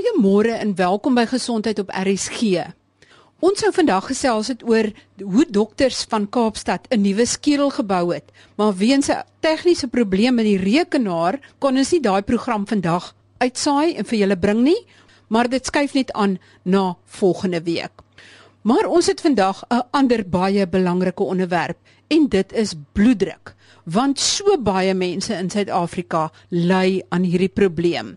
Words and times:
Goeiemôre 0.00 0.54
en 0.56 0.70
welkom 0.74 1.12
by 1.18 1.26
Gesondheid 1.28 1.76
op 1.82 1.90
RSG. 1.92 2.62
Ons 3.44 3.60
sou 3.60 3.68
vandag 3.76 4.06
gesels 4.08 4.48
het 4.48 4.62
oor 4.64 4.86
hoe 5.20 5.44
dokters 5.52 6.06
van 6.08 6.24
Kaapstad 6.24 6.86
'n 6.88 7.02
nuwe 7.02 7.26
skedel 7.26 7.68
gebou 7.70 8.14
het, 8.14 8.32
maar 8.56 8.72
weens 8.74 9.10
'n 9.10 9.24
tegniese 9.40 9.88
probleem 9.88 10.34
met 10.34 10.44
die 10.44 10.56
rekenaar 10.56 11.38
kon 11.58 11.76
ons 11.76 11.92
nie 11.92 12.00
daai 12.00 12.22
program 12.22 12.66
vandag 12.66 13.14
uitsaai 13.38 13.94
en 13.94 14.04
vir 14.04 14.18
julle 14.18 14.38
bring 14.38 14.62
nie, 14.62 14.86
maar 15.28 15.48
dit 15.48 15.66
skuif 15.66 15.92
net 15.92 16.12
aan 16.12 16.38
na 16.62 16.96
volgende 17.04 17.62
week. 17.62 17.92
Maar 18.62 18.86
ons 18.86 19.06
het 19.06 19.20
vandag 19.20 19.64
'n 19.68 19.82
ander 19.90 20.28
baie 20.28 20.66
belangrike 20.66 21.22
onderwerp 21.22 21.76
en 22.08 22.28
dit 22.28 22.52
is 22.52 22.74
bloeddruk, 22.92 23.54
want 23.84 24.18
so 24.18 24.56
baie 24.58 24.94
mense 24.94 25.34
in 25.34 25.50
Suid-Afrika 25.50 26.32
ly 26.48 27.02
aan 27.08 27.22
hierdie 27.22 27.52
probleem. 27.52 28.16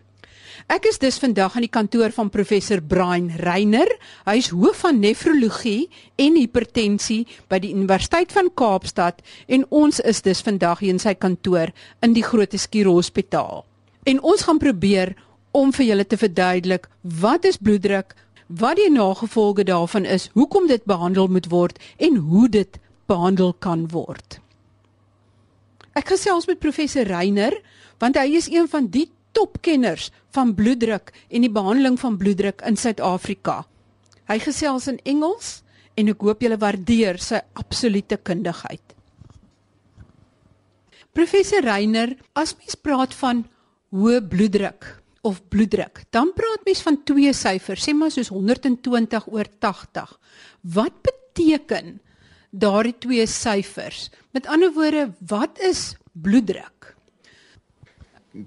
Ek 0.72 0.86
is 0.88 0.96
dus 0.96 1.18
vandag 1.20 1.58
aan 1.58 1.66
die 1.66 1.72
kantoor 1.72 2.12
van 2.16 2.30
professor 2.32 2.80
Brian 2.80 3.28
Reiner. 3.36 3.90
Hy 4.24 4.38
is 4.40 4.48
hoof 4.48 4.80
van 4.80 4.96
nefrologie 5.02 5.90
en 6.16 6.38
hipertensie 6.40 7.26
by 7.52 7.58
die 7.60 7.74
Universiteit 7.76 8.32
van 8.32 8.48
Kaapstad 8.56 9.20
en 9.44 9.66
ons 9.68 10.00
is 10.00 10.22
dus 10.24 10.40
vandag 10.40 10.80
hier 10.80 10.94
in 10.94 11.02
sy 11.02 11.12
kantoor 11.20 11.68
in 12.00 12.16
die 12.16 12.24
Groot 12.24 12.56
Skuur 12.56 12.88
Hospitaal. 12.88 13.66
En 14.08 14.22
ons 14.24 14.44
gaan 14.48 14.60
probeer 14.62 15.12
om 15.52 15.72
vir 15.72 15.90
julle 15.90 16.06
te 16.08 16.16
verduidelik 16.16 16.88
wat 17.20 17.44
is 17.44 17.60
bloeddruk, 17.60 18.14
wat 18.48 18.80
die 18.80 18.88
nagevolge 18.92 19.66
daarvan 19.68 20.08
is, 20.08 20.30
hoekom 20.32 20.70
dit 20.72 20.84
behandel 20.88 21.28
moet 21.28 21.50
word 21.52 21.76
en 22.00 22.16
hoe 22.24 22.48
dit 22.48 22.80
behandel 23.06 23.52
kan 23.60 23.84
word. 23.92 24.40
Ek 25.92 26.08
gesels 26.08 26.48
met 26.48 26.64
professor 26.64 27.04
Reiner 27.04 27.52
want 28.00 28.16
hy 28.16 28.32
is 28.40 28.48
een 28.48 28.64
van 28.68 28.88
die 28.88 29.10
topkenners 29.34 30.10
van 30.34 30.54
bloeddruk 30.56 31.12
en 31.28 31.44
die 31.44 31.52
behandeling 31.52 31.98
van 32.00 32.18
bloeddruk 32.20 32.62
in 32.66 32.78
Suid-Afrika. 32.78 33.62
Hy 34.30 34.38
gesels 34.40 34.88
in 34.90 35.00
Engels 35.04 35.60
en 35.98 36.10
ek 36.10 36.22
hoop 36.26 36.42
julle 36.42 36.58
waardeer 36.60 37.20
sy 37.22 37.40
absolute 37.60 38.18
kundigheid. 38.26 38.94
Professor 41.14 41.62
Reiner, 41.62 42.16
as 42.34 42.56
mens 42.58 42.74
praat 42.74 43.14
van 43.20 43.44
hoë 43.94 44.18
bloeddruk 44.26 44.88
of 45.24 45.38
bloeddruk, 45.48 46.02
dan 46.12 46.32
praat 46.36 46.66
mens 46.66 46.82
van 46.84 46.98
twee 47.06 47.30
syfers, 47.32 47.84
sê 47.86 47.94
maar 47.96 48.10
soos 48.12 48.32
120 48.34 49.28
oor 49.30 49.48
80. 49.62 50.10
Wat 50.74 50.98
beteken 51.06 52.00
daardie 52.50 52.96
twee 52.98 53.26
syfers? 53.30 54.08
Met 54.34 54.50
ander 54.50 54.74
woorde, 54.74 55.12
wat 55.30 55.62
is 55.62 55.94
bloeddruk? 56.12 56.93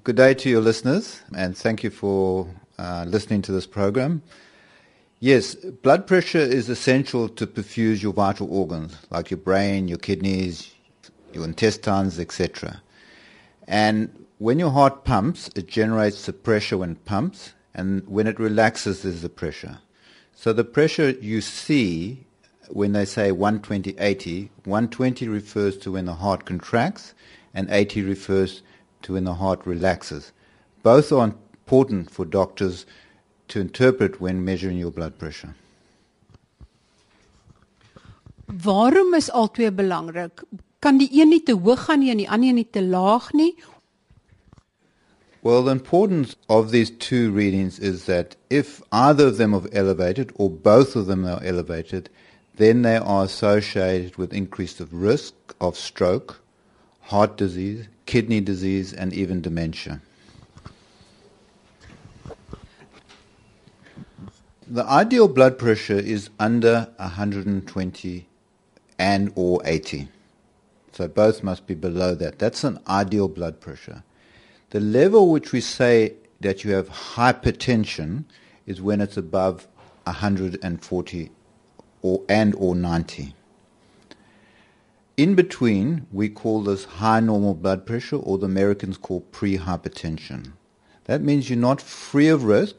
Good 0.03 0.17
day 0.17 0.33
to 0.33 0.49
your 0.49 0.59
listeners, 0.59 1.21
and 1.33 1.57
thank 1.57 1.81
you 1.81 1.89
for 1.89 2.45
uh, 2.77 3.05
listening 3.07 3.41
to 3.43 3.53
this 3.53 3.66
program. 3.66 4.21
Yes, 5.21 5.55
blood 5.55 6.05
pressure 6.05 6.39
is 6.39 6.67
essential 6.67 7.29
to 7.29 7.47
perfuse 7.47 8.03
your 8.03 8.11
vital 8.11 8.53
organs, 8.53 8.97
like 9.11 9.31
your 9.31 9.38
brain, 9.38 9.88
your 9.88 9.97
kidneys, 9.97 10.73
your 11.31 11.45
intestines, 11.45 12.19
etc. 12.19 12.81
And 13.66 14.25
when 14.39 14.59
your 14.59 14.71
heart 14.71 15.05
pumps, 15.05 15.49
it 15.55 15.67
generates 15.69 16.25
the 16.25 16.33
pressure 16.33 16.79
when 16.79 16.91
it 16.91 17.05
pumps, 17.05 17.53
and 17.73 18.05
when 18.09 18.27
it 18.27 18.41
relaxes, 18.41 19.03
there's 19.03 19.22
the 19.22 19.29
pressure. 19.29 19.77
So 20.35 20.51
the 20.51 20.66
pressure 20.66 21.11
you 21.11 21.39
see 21.39 22.25
when 22.67 22.91
they 22.91 23.05
say 23.05 23.31
120 23.31 23.95
80, 23.97 24.51
120 24.66 25.29
refers 25.29 25.77
to 25.77 25.94
when 25.94 26.03
the 26.03 26.16
heart 26.16 26.44
contracts, 26.44 27.13
and 27.53 27.69
80 27.69 28.01
refers 28.01 28.63
to 29.02 29.14
when 29.14 29.23
the 29.23 29.36
heart 29.36 29.66
relaxes. 29.66 30.31
Both 30.84 31.12
are 31.12 31.23
important 31.23 32.09
for 32.12 32.26
doctors 32.26 32.86
to 33.50 33.59
interpret 33.59 34.20
when 34.22 34.44
measuring 34.44 34.78
your 34.78 34.92
blood 34.92 35.17
pressure. 35.17 35.56
Waarom 38.48 39.14
is 39.14 39.30
albei 39.30 39.72
belangrik? 39.72 40.44
Kan 40.80 40.98
die 40.98 41.09
een 41.12 41.30
nie 41.30 41.44
te 41.44 41.56
hoog 41.56 41.88
gaan 41.88 42.00
nie 42.00 42.12
en 42.12 42.22
die 42.22 42.30
ander 42.30 42.53
nie 42.53 42.68
te 42.72 42.81
laag 42.81 43.34
nie? 43.34 43.56
Well, 45.41 45.63
the 45.63 45.72
importance 45.72 46.36
of 46.50 46.72
these 46.72 46.90
two 46.90 47.31
readings 47.31 47.80
is 47.80 48.06
that 48.06 48.36
if 48.50 48.81
either 48.91 49.28
of 49.28 49.38
them 49.38 49.53
are 49.53 49.68
elevated 49.72 50.31
or 50.36 50.50
both 50.50 50.96
of 50.96 51.07
them 51.07 51.25
are 51.25 51.41
elevated, 51.44 52.09
then 52.57 52.81
they 52.81 52.97
are 52.97 53.24
associated 53.24 54.18
with 54.18 54.34
increased 54.34 54.81
risk 54.91 55.34
of 55.62 55.78
stroke, 55.78 56.41
heart 57.02 57.38
disease, 57.38 57.88
kidney 58.07 58.41
disease, 58.41 58.91
and 58.94 59.13
even 59.13 59.41
dementia. 59.41 60.01
The 64.69 64.84
ideal 64.85 65.28
blood 65.28 65.57
pressure 65.57 66.00
is 66.00 66.29
under 66.40 66.90
120 66.97 68.28
and 69.00 69.31
or 69.35 69.62
80. 69.63 70.09
So 70.91 71.07
both 71.07 71.44
must 71.44 71.68
be 71.68 71.75
below 71.75 72.16
that. 72.16 72.40
That's 72.40 72.63
an 72.63 72.79
ideal 72.88 73.28
blood 73.28 73.62
pressure. 73.62 74.03
The 74.72 74.79
level 74.79 75.29
which 75.29 75.51
we 75.51 75.62
say 75.62 76.16
that 76.41 76.63
you 76.63 76.72
have 76.74 76.89
hypertension 76.89 78.25
is 78.66 78.81
when 78.81 79.00
it's 79.00 79.16
above 79.16 79.68
140 80.03 81.31
or 82.01 82.24
and 82.28 82.56
or 82.56 82.75
90. 82.75 83.34
In 85.17 85.33
between, 85.33 86.05
we 86.11 86.29
call 86.29 86.61
this 86.61 86.85
high 86.85 87.22
normal 87.22 87.55
blood 87.55 87.88
pressure, 87.88 88.17
or 88.17 88.38
the 88.38 88.45
Americans 88.45 88.97
call 88.97 89.25
prehypertension. 89.31 90.51
That 91.05 91.23
means 91.23 91.50
you're 91.50 91.57
not 91.57 91.81
free 91.81 92.28
of 92.28 92.44
risk, 92.44 92.75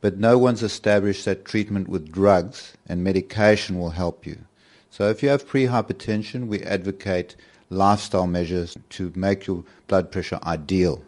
but 0.00 0.16
no 0.16 0.38
one's 0.38 0.62
established 0.62 1.26
that 1.26 1.44
treatment 1.44 1.88
with 1.88 2.10
drugs 2.10 2.78
and 2.86 3.04
medication 3.04 3.78
will 3.78 3.90
help 3.90 4.26
you. 4.26 4.38
So 4.88 5.10
if 5.10 5.22
you 5.22 5.28
have 5.28 5.46
prehypertension, 5.46 6.46
we 6.46 6.62
advocate 6.62 7.36
lifestyle 7.68 8.26
measures 8.26 8.78
to 8.90 9.12
make 9.14 9.46
your 9.46 9.62
blood 9.86 10.10
pressure 10.10 10.38
ideal. 10.44 11.04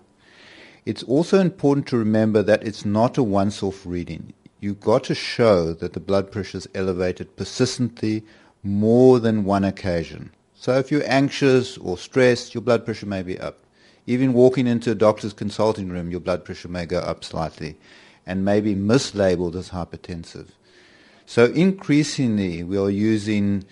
It's 0.84 1.02
also 1.04 1.40
important 1.40 1.86
to 1.88 1.96
remember 1.96 2.42
that 2.42 2.62
it's 2.62 2.84
not 2.84 3.16
a 3.16 3.22
once-off 3.22 3.86
reading. 3.86 4.34
You've 4.60 4.80
got 4.80 5.04
to 5.04 5.14
show 5.14 5.72
that 5.72 5.94
the 5.94 6.00
blood 6.00 6.30
pressure 6.30 6.58
is 6.58 6.68
elevated 6.74 7.36
persistently 7.36 8.22
more 8.62 9.18
than 9.18 9.44
one 9.44 9.64
occasion. 9.64 10.30
So 10.64 10.78
if 10.78 10.90
you're 10.90 11.02
anxious 11.04 11.76
or 11.76 11.98
stressed, 11.98 12.54
your 12.54 12.62
blood 12.62 12.86
pressure 12.86 13.04
may 13.04 13.22
be 13.22 13.38
up. 13.38 13.58
Even 14.06 14.32
walking 14.32 14.66
into 14.66 14.92
a 14.92 14.94
doctor's 14.94 15.34
consulting 15.34 15.90
room, 15.90 16.10
your 16.10 16.20
blood 16.20 16.42
pressure 16.42 16.68
may 16.68 16.86
go 16.86 17.00
up 17.00 17.22
slightly 17.22 17.76
and 18.24 18.46
may 18.46 18.62
be 18.62 18.74
mislabeled 18.74 19.56
as 19.56 19.68
hypertensive. 19.68 20.46
So 21.26 21.52
increasingly, 21.52 22.62
we 22.62 22.78
are 22.78 22.88
using 22.88 23.66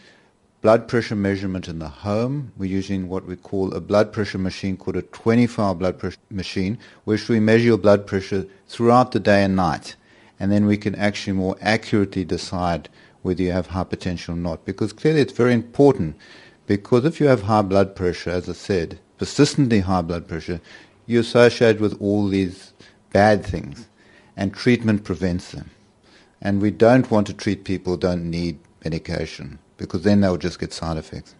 blood 0.60 0.86
pressure 0.86 1.16
measurement 1.16 1.66
in 1.66 1.78
the 1.78 1.88
home. 1.88 2.52
We're 2.58 2.66
using 2.66 3.08
what 3.08 3.25
we 3.25 3.36
call 3.36 3.72
a 3.72 3.81
blood 3.81 4.12
pressure 4.12 4.36
machine 4.36 4.76
called 4.76 4.97
a 4.97 5.02
24-hour 5.02 5.76
blood 5.76 5.98
pressure 5.98 6.19
machine, 6.28 6.78
which 7.04 7.26
we 7.26 7.41
measure 7.41 7.64
your 7.64 7.78
blood 7.78 8.06
pressure 8.06 8.44
throughout 8.69 9.12
the 9.12 9.20
day 9.20 9.42
and 9.44 9.56
night. 9.56 9.97
And 10.38 10.52
then 10.52 10.66
we 10.66 10.76
can 10.76 10.94
actually 10.97 11.32
more 11.32 11.56
accurately 11.62 12.26
decide 12.26 12.91
whether 13.22 13.42
you 13.42 13.52
have 13.52 13.69
hypertension 13.69 14.34
or 14.34 14.36
not. 14.36 14.66
Because 14.66 14.92
clearly 14.92 15.22
it's 15.22 15.32
very 15.32 15.54
important 15.54 16.16
because 16.72 17.04
if 17.04 17.20
you 17.20 17.26
have 17.26 17.42
high 17.42 17.60
blood 17.60 17.94
pressure, 17.94 18.30
as 18.30 18.48
I 18.48 18.54
said, 18.54 18.98
persistently 19.18 19.80
high 19.80 20.00
blood 20.00 20.26
pressure, 20.26 20.58
you 21.06 21.20
associate 21.20 21.80
with 21.80 22.00
all 22.00 22.28
these 22.28 22.72
bad 23.12 23.44
things, 23.44 23.88
and 24.38 24.54
treatment 24.54 25.04
prevents 25.04 25.50
them. 25.50 25.68
And 26.40 26.62
we 26.62 26.70
don't 26.70 27.10
want 27.10 27.26
to 27.26 27.34
treat 27.34 27.64
people 27.64 27.92
who 27.92 28.00
don't 28.00 28.30
need 28.30 28.58
medication 28.84 29.58
because 29.76 30.02
then 30.02 30.22
they'll 30.22 30.38
just 30.38 30.58
get 30.58 30.72
side 30.72 30.96
effects. 30.96 31.34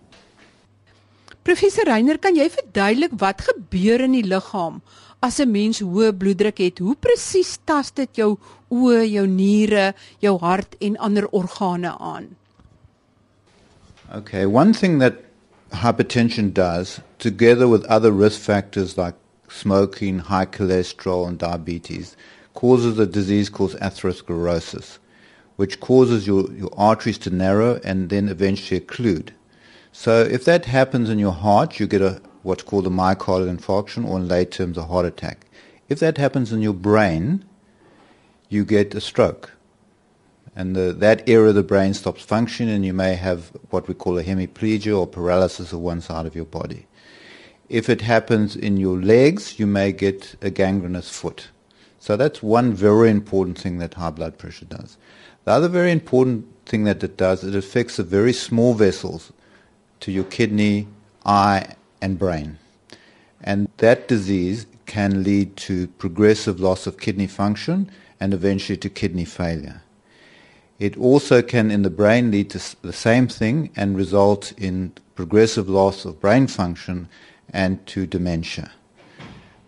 Professor 1.49 1.89
Reiner, 1.89 2.19
kan 2.21 2.37
jy 2.37 2.51
verduidelik 2.53 3.17
wat 3.25 3.41
gebeur 3.49 4.05
in 4.05 4.13
die 4.19 4.27
liggaam 4.35 4.83
as 5.23 5.41
'n 5.41 5.51
mens 5.51 5.81
hoë 5.81 6.13
bloeddruk 6.13 6.59
het? 6.59 6.79
Hoe 6.79 6.95
presies 6.95 7.57
tas 7.65 7.91
dit 7.91 8.21
jou 8.21 8.37
oë, 8.71 9.01
jou 9.17 9.27
niere, 9.27 9.95
jou 10.21 10.37
hart 10.45 10.77
en 10.81 11.01
ander 11.09 11.27
organe 11.33 11.97
aan? 11.99 12.31
Okay, 14.11 14.47
one 14.47 14.75
thing 14.75 14.99
that 14.99 15.25
hypertension 15.71 16.53
does, 16.53 17.01
together 17.19 17.69
with 17.69 17.85
other 17.87 18.13
risk 18.13 18.41
factors 18.41 18.99
like 18.99 19.15
smoking, 19.49 20.19
high 20.19 20.47
cholesterol, 20.47 21.29
and 21.29 21.39
diabetes, 21.39 22.17
causes 22.55 22.99
a 22.99 23.07
disease 23.07 23.49
called 23.49 23.73
atherosclerosis, 23.81 24.99
which 25.57 25.81
causes 25.81 26.27
your, 26.27 26.51
your 26.53 26.71
arteries 26.77 27.19
to 27.19 27.31
narrow 27.31 27.81
and 27.85 28.11
then 28.11 28.29
eventually 28.29 28.81
occlude. 28.81 29.31
So 29.93 30.23
if 30.23 30.45
that 30.45 30.67
happens 30.67 31.09
in 31.09 31.19
your 31.19 31.33
heart, 31.33 31.79
you 31.79 31.87
get 31.87 32.03
a 32.03 32.21
what's 32.43 32.63
called 32.65 32.87
a 32.87 32.91
myocardial 32.91 33.57
infarction, 33.57 34.07
or 34.07 34.19
in 34.19 34.29
lay 34.29 34.45
terms, 34.45 34.77
a 34.77 34.85
heart 34.85 35.07
attack. 35.07 35.47
If 35.89 36.01
that 36.01 36.19
happens 36.19 36.53
in 36.53 36.61
your 36.61 36.75
brain, 36.75 37.45
you 38.49 38.65
get 38.65 38.95
a 38.95 39.01
stroke 39.01 39.53
and 40.55 40.77
the, 40.77 40.93
that 40.93 41.29
area 41.29 41.49
of 41.49 41.55
the 41.55 41.63
brain 41.63 41.95
stops 41.95 42.23
functioning, 42.23 42.75
and 42.75 42.85
you 42.85 42.93
may 42.93 43.15
have 43.15 43.51
what 43.71 43.89
we 43.89 43.95
call 43.95 44.19
a 44.19 44.25
hemiplegia 44.25 44.99
or 44.99 45.07
paralysis 45.07 45.73
of 45.73 45.81
one 45.81 46.01
side 46.01 46.27
of 46.27 46.35
your 46.35 46.45
body. 46.45 46.87
If 47.69 47.89
it 47.89 48.03
happens 48.03 48.55
in 48.55 48.77
your 48.77 49.01
legs, 49.01 49.59
you 49.59 49.67
may 49.67 49.93
get 49.93 50.35
a 50.43 50.51
gangrenous 50.51 51.09
foot. 51.09 51.49
So 51.99 52.17
that's 52.17 52.43
one 52.43 52.75
very 52.75 53.11
important 53.11 53.59
thing 53.59 53.79
that 53.79 53.95
high 53.95 54.11
blood 54.11 54.37
pressure 54.37 54.67
does. 54.67 54.99
The 55.45 55.53
other 55.53 55.69
very 55.69 55.91
important 55.91 56.47
thing 56.67 56.85
that 56.85 57.03
it 57.03 57.17
does, 57.17 57.45
it 57.45 57.55
affects 57.55 57.97
the 57.97 58.03
very 58.03 58.33
small 58.33 58.75
vessels 58.75 59.33
to 60.01 60.13
your 60.13 60.25
kidney, 60.25 60.87
eye, 61.25 61.77
and 62.01 62.19
brain. 62.19 62.59
And 63.41 63.69
that 63.79 64.07
disease 64.07 64.67
can 64.87 65.23
lead 65.23 65.57
to 65.57 65.87
progressive 65.87 66.61
loss 66.61 66.87
of 66.87 67.01
kidney 67.01 67.27
function 67.27 67.91
and 68.21 68.35
eventually 68.35 68.77
to 68.77 68.91
kidney 68.91 69.25
failure. 69.25 69.83
It 70.83 70.97
also 70.97 71.43
can, 71.43 71.71
in 71.71 71.83
the 71.83 71.91
brain, 71.91 72.33
lead 72.33 72.51
to 72.51 72.77
the 72.83 72.93
same 72.93 73.29
thing 73.29 73.71
and 73.77 73.97
result 73.97 74.53
in 74.59 74.93
progressive 75.15 75.69
loss 75.69 76.05
of 76.05 76.21
brain 76.21 76.49
function 76.49 77.09
and 77.51 77.87
to 77.87 78.05
dementia. 78.05 78.73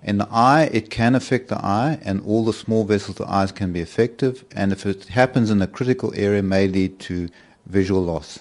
In 0.02 0.18
the 0.18 0.26
eye, 0.28 0.68
it 0.72 0.90
can 0.90 1.14
affect 1.14 1.46
the 1.46 1.64
eye, 1.64 2.00
and 2.02 2.20
all 2.22 2.44
the 2.44 2.52
small 2.52 2.82
vessels 2.82 3.20
of 3.20 3.26
the 3.26 3.32
eyes 3.32 3.52
can 3.52 3.72
be 3.72 3.80
effective. 3.80 4.44
And 4.56 4.72
if 4.72 4.84
it 4.86 5.04
happens 5.04 5.52
in 5.52 5.62
a 5.62 5.68
critical 5.68 6.12
area, 6.16 6.42
may 6.42 6.66
lead 6.66 6.98
to 7.06 7.28
visual 7.66 8.02
loss. 8.02 8.40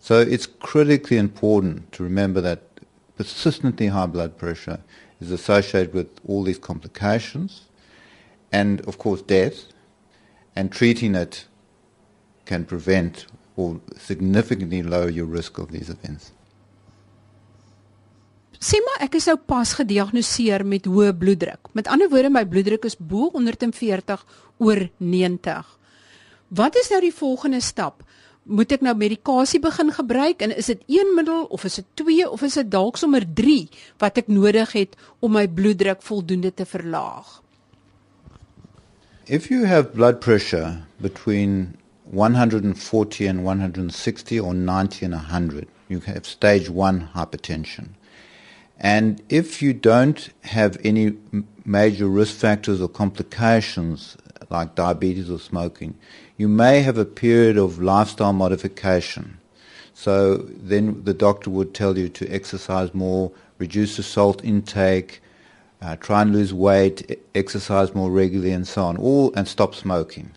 So 0.00 0.18
it's 0.18 0.46
critically 0.46 1.18
important 1.18 1.92
to 1.92 2.02
remember 2.02 2.40
that 2.40 2.62
persistently 3.18 3.88
high 3.88 4.06
blood 4.06 4.38
pressure 4.38 4.80
is 5.20 5.30
associated 5.30 5.92
with 5.92 6.08
all 6.26 6.44
these 6.44 6.58
complications, 6.58 7.66
and 8.50 8.80
of 8.88 8.96
course 8.96 9.20
death. 9.20 9.66
And 10.58 10.72
treating 10.72 11.14
it 11.14 11.44
can 12.46 12.64
prevent 12.64 13.26
or 13.56 13.80
significantly 13.98 14.82
lower 14.82 15.10
your 15.10 15.26
risk 15.26 15.58
of 15.58 15.70
these 15.72 15.90
events. 15.90 16.32
Sê 18.56 18.78
maar 18.80 19.02
ek 19.04 19.18
is 19.18 19.26
nou 19.28 19.36
pas 19.36 19.72
gediagnoseer 19.78 20.64
met 20.64 20.86
hoë 20.88 21.12
bloeddruk. 21.18 21.68
Met 21.76 21.90
ander 21.92 22.08
woorde 22.12 22.32
my 22.32 22.46
bloeddruk 22.48 22.86
is 22.88 22.96
bo 22.96 23.28
140 23.34 24.22
oor 24.64 24.86
90. 24.96 25.72
Wat 26.56 26.78
is 26.80 26.88
nou 26.92 27.00
die 27.04 27.12
volgende 27.12 27.60
stap? 27.60 28.02
Moet 28.46 28.76
ek 28.76 28.84
nou 28.86 28.94
medikasie 28.96 29.58
begin 29.60 29.90
gebruik 29.92 30.42
en 30.46 30.54
is 30.54 30.70
dit 30.70 30.84
een 30.88 31.12
middel 31.18 31.44
of 31.52 31.64
is 31.66 31.80
dit 31.82 31.88
twee 31.98 32.28
of 32.30 32.44
is 32.46 32.56
dit 32.60 32.70
dalk 32.70 32.96
sommer 32.96 33.26
3 33.26 33.66
wat 34.00 34.20
ek 34.22 34.30
nodig 34.30 34.72
het 34.78 34.94
om 35.20 35.34
my 35.34 35.44
bloeddruk 35.50 36.04
voldoende 36.06 36.54
te 36.54 36.64
verlaag? 36.64 37.42
If 39.26 39.50
you 39.50 39.66
have 39.66 39.90
blood 39.90 40.22
pressure 40.22 40.86
between 41.02 41.74
140 42.06 43.26
and 43.26 43.44
160 43.44 44.40
or 44.40 44.54
90 44.54 45.04
and 45.06 45.14
100, 45.14 45.68
you 45.88 46.00
have 46.00 46.26
stage 46.26 46.68
1 46.68 47.10
hypertension. 47.14 47.88
And 48.78 49.22
if 49.28 49.62
you 49.62 49.72
don't 49.72 50.28
have 50.42 50.76
any 50.84 51.16
major 51.64 52.06
risk 52.06 52.36
factors 52.36 52.80
or 52.80 52.88
complications 52.88 54.16
like 54.50 54.74
diabetes 54.74 55.30
or 55.30 55.38
smoking, 55.38 55.96
you 56.36 56.48
may 56.48 56.82
have 56.82 56.98
a 56.98 57.04
period 57.04 57.56
of 57.56 57.80
lifestyle 57.80 58.32
modification. 58.32 59.38
So 59.94 60.36
then 60.36 61.04
the 61.04 61.14
doctor 61.14 61.48
would 61.50 61.72
tell 61.74 61.96
you 61.96 62.10
to 62.10 62.28
exercise 62.28 62.92
more, 62.92 63.32
reduce 63.58 63.96
the 63.96 64.02
salt 64.02 64.44
intake, 64.44 65.22
uh, 65.80 65.96
try 65.96 66.22
and 66.22 66.32
lose 66.32 66.52
weight, 66.52 67.18
exercise 67.34 67.94
more 67.94 68.10
regularly, 68.10 68.52
and 68.52 68.68
so 68.68 68.84
on, 68.84 68.96
all 68.98 69.32
and 69.34 69.48
stop 69.48 69.74
smoking, 69.74 70.32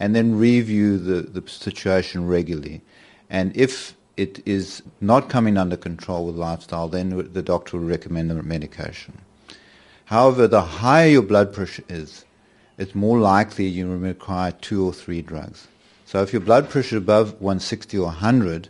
and 0.00 0.14
then 0.14 0.38
review 0.38 0.98
the, 0.98 1.22
the 1.22 1.48
situation 1.48 2.26
regularly. 2.26 2.82
And 3.30 3.56
if 3.56 3.94
it 4.16 4.42
is 4.46 4.82
not 5.00 5.28
coming 5.28 5.56
under 5.56 5.76
control 5.76 6.26
with 6.26 6.36
lifestyle, 6.36 6.88
then 6.88 7.30
the 7.32 7.42
doctor 7.42 7.78
will 7.78 7.86
recommend 7.86 8.30
the 8.30 8.42
medication. 8.42 9.20
However, 10.06 10.46
the 10.46 10.60
higher 10.60 11.08
your 11.08 11.22
blood 11.22 11.52
pressure 11.52 11.84
is, 11.88 12.24
it's 12.76 12.94
more 12.94 13.18
likely 13.18 13.66
you 13.66 13.88
will 13.88 13.96
require 13.96 14.52
two 14.52 14.84
or 14.84 14.92
three 14.92 15.22
drugs. 15.22 15.66
So 16.06 16.22
if 16.22 16.32
your 16.32 16.42
blood 16.42 16.68
pressure 16.68 16.96
is 16.96 17.02
above 17.02 17.32
160 17.40 17.98
or 17.98 18.06
100, 18.06 18.68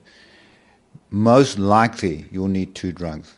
most 1.10 1.58
likely 1.58 2.26
you'll 2.30 2.48
need 2.48 2.74
two 2.74 2.92
drugs 2.92 3.34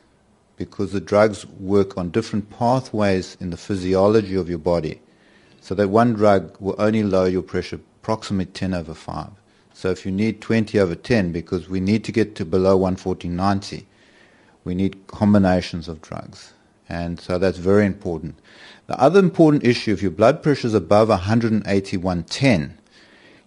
because 0.56 0.93
the 0.93 1.00
drugs 1.00 1.47
work 1.47 1.97
on 1.99 2.11
different 2.11 2.50
pathways 2.50 3.37
in 3.41 3.50
the 3.50 3.56
physiology 3.56 4.35
of 4.35 4.49
your 4.49 4.59
body. 4.59 5.00
So 5.67 5.75
that 5.75 5.89
one 5.89 6.13
drug 6.13 6.57
will 6.61 6.77
only 6.79 7.03
lower 7.03 7.27
your 7.27 7.43
pressure 7.43 7.81
approximately 8.01 8.53
10 8.53 8.73
over 8.73 8.95
5. 8.95 9.31
So 9.75 9.91
if 9.91 10.07
you 10.07 10.13
need 10.13 10.41
20 10.41 10.79
over 10.79 10.95
10, 10.95 11.33
because 11.33 11.69
we 11.69 11.81
need 11.81 12.05
to 12.05 12.13
get 12.13 12.37
to 12.37 12.45
below 12.45 12.79
140-90, 12.79 13.85
we 14.63 14.77
need 14.77 15.09
combinations 15.09 15.89
of 15.89 16.01
drugs. 16.01 16.53
And 16.89 17.19
so 17.19 17.37
that's 17.37 17.59
very 17.59 17.85
important. 17.85 18.39
The 18.87 18.97
other 19.01 19.19
important 19.19 19.65
issue, 19.67 19.93
if 19.93 20.03
your 20.03 20.13
blood 20.13 20.41
pressure 20.41 20.69
is 20.69 20.75
above 20.75 21.09
180-110, 21.09 22.71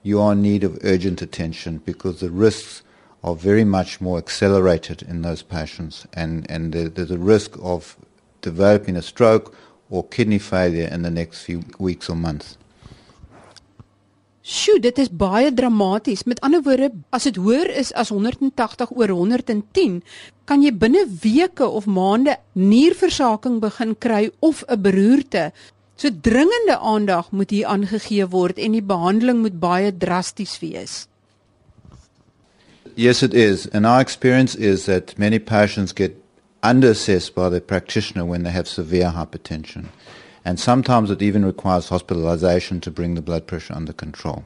you 0.04 0.19
are 0.19 0.33
in 0.33 0.42
need 0.42 0.66
of 0.66 0.77
urgent 0.83 1.21
attention 1.21 1.77
because 1.77 2.19
the 2.19 2.31
risks 2.31 2.83
are 3.24 3.33
very 3.33 3.63
much 3.63 4.01
more 4.01 4.18
accelerated 4.18 5.04
in 5.04 5.21
those 5.21 5.42
patients 5.42 6.06
and, 6.12 6.45
and 6.51 6.74
there's 6.74 7.12
a 7.12 7.18
risk 7.18 7.56
of 7.62 7.95
developing 8.42 8.98
a 8.98 9.01
stroke 9.01 9.56
or 9.89 10.07
kidney 10.07 10.39
failure 10.39 10.88
in 10.88 11.01
the 11.01 11.12
next 11.12 11.44
few 11.44 11.63
weeks 11.80 12.09
or 12.09 12.15
months. 12.15 12.57
Sjoe, 14.50 14.80
dit 14.81 14.97
is 14.97 15.12
baie 15.13 15.51
dramaties. 15.53 16.24
Met 16.25 16.39
ander 16.41 16.63
woorde, 16.65 16.89
as 17.13 17.27
dit 17.27 17.38
hoër 17.38 17.69
is 17.77 17.91
as 17.94 18.09
180 18.09 18.95
oor 18.95 19.12
110, 19.13 20.00
kan 20.50 20.63
jy 20.65 20.71
binne 20.74 21.03
weke 21.21 21.68
of 21.68 21.86
maande 21.86 22.33
nierversaking 22.57 23.59
begin 23.62 23.94
kry 23.95 24.31
of 24.39 24.63
'n 24.68 24.81
beroerte. 24.81 25.51
So 25.95 26.09
dringende 26.09 26.80
aandag 26.80 27.31
moet 27.31 27.50
hier 27.50 27.68
aangegee 27.68 28.25
word 28.25 28.57
en 28.57 28.71
die 28.71 28.81
behandeling 28.81 29.42
moet 29.42 29.59
baie 29.59 29.92
drasties 29.92 30.59
wees. 30.59 31.07
Yes 32.95 33.21
it 33.21 33.33
is. 33.33 33.68
And 33.69 33.85
our 33.85 34.00
experience 34.00 34.56
is 34.56 34.85
that 34.85 35.18
many 35.18 35.39
patients 35.39 35.94
get 35.94 36.15
underassessed 36.63 37.33
by 37.33 37.50
the 37.50 37.61
practitioner 37.61 38.25
when 38.25 38.44
they 38.44 38.51
have 38.51 38.67
severe 38.67 39.11
hypertension. 39.11 39.88
and 40.45 40.59
sometimes 40.59 41.11
it 41.11 41.21
even 41.21 41.45
requires 41.45 41.89
hospitalization 41.89 42.79
to 42.81 42.91
bring 42.91 43.15
the 43.15 43.21
blood 43.21 43.45
pressure 43.45 43.73
under 43.75 43.94
control. 43.94 44.45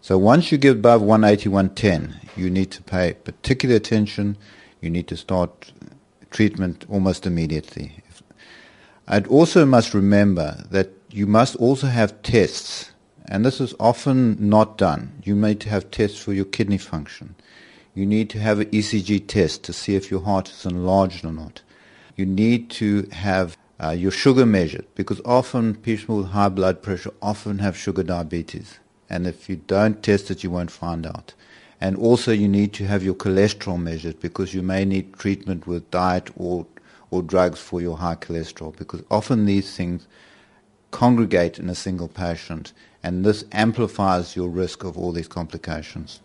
So 0.00 0.16
once 0.16 0.50
you 0.50 0.58
get 0.58 0.76
above 0.76 1.02
180, 1.02 1.48
110, 1.48 2.20
you 2.36 2.48
need 2.48 2.70
to 2.70 2.82
pay 2.82 3.12
particular 3.12 3.76
attention. 3.76 4.36
You 4.80 4.88
need 4.88 5.08
to 5.08 5.16
start 5.16 5.72
treatment 6.30 6.86
almost 6.88 7.26
immediately. 7.26 7.96
I'd 9.08 9.26
also 9.26 9.66
must 9.66 9.92
remember 9.92 10.64
that 10.70 10.90
you 11.10 11.26
must 11.26 11.56
also 11.56 11.88
have 11.88 12.22
tests, 12.22 12.92
and 13.26 13.44
this 13.44 13.60
is 13.60 13.74
often 13.80 14.36
not 14.48 14.78
done. 14.78 15.12
You 15.24 15.34
to 15.54 15.68
have 15.68 15.90
tests 15.90 16.18
for 16.18 16.32
your 16.32 16.44
kidney 16.44 16.78
function. 16.78 17.34
You 17.94 18.06
need 18.06 18.30
to 18.30 18.38
have 18.38 18.60
an 18.60 18.66
ECG 18.66 19.26
test 19.26 19.64
to 19.64 19.72
see 19.72 19.96
if 19.96 20.10
your 20.10 20.20
heart 20.20 20.48
is 20.50 20.64
enlarged 20.64 21.24
or 21.24 21.32
not. 21.32 21.62
You 22.16 22.24
need 22.24 22.70
to 22.70 23.08
have 23.10 23.56
uh, 23.82 23.90
your 23.90 24.12
sugar 24.12 24.46
measured 24.46 24.86
because 24.94 25.20
often 25.24 25.74
people 25.74 26.18
with 26.18 26.28
high 26.28 26.50
blood 26.50 26.82
pressure 26.82 27.12
often 27.20 27.58
have 27.58 27.76
sugar 27.76 28.02
diabetes. 28.02 28.78
And 29.08 29.26
if 29.26 29.48
you 29.48 29.56
don't 29.56 30.02
test 30.02 30.30
it, 30.30 30.44
you 30.44 30.50
won't 30.50 30.70
find 30.70 31.04
out. 31.04 31.34
And 31.80 31.96
also 31.96 32.30
you 32.30 32.46
need 32.46 32.72
to 32.74 32.86
have 32.86 33.02
your 33.02 33.14
cholesterol 33.14 33.80
measured 33.80 34.20
because 34.20 34.54
you 34.54 34.62
may 34.62 34.84
need 34.84 35.14
treatment 35.14 35.66
with 35.66 35.90
diet 35.90 36.30
or, 36.36 36.66
or 37.10 37.22
drugs 37.22 37.58
for 37.58 37.80
your 37.80 37.96
high 37.96 38.16
cholesterol 38.16 38.76
because 38.76 39.02
often 39.10 39.46
these 39.46 39.74
things 39.74 40.06
congregate 40.90 41.58
in 41.58 41.68
a 41.68 41.74
single 41.74 42.08
patient 42.08 42.72
and 43.02 43.24
this 43.24 43.44
amplifies 43.50 44.36
your 44.36 44.48
risk 44.48 44.84
of 44.84 44.98
all 44.98 45.10
these 45.10 45.28
complications. 45.28 46.20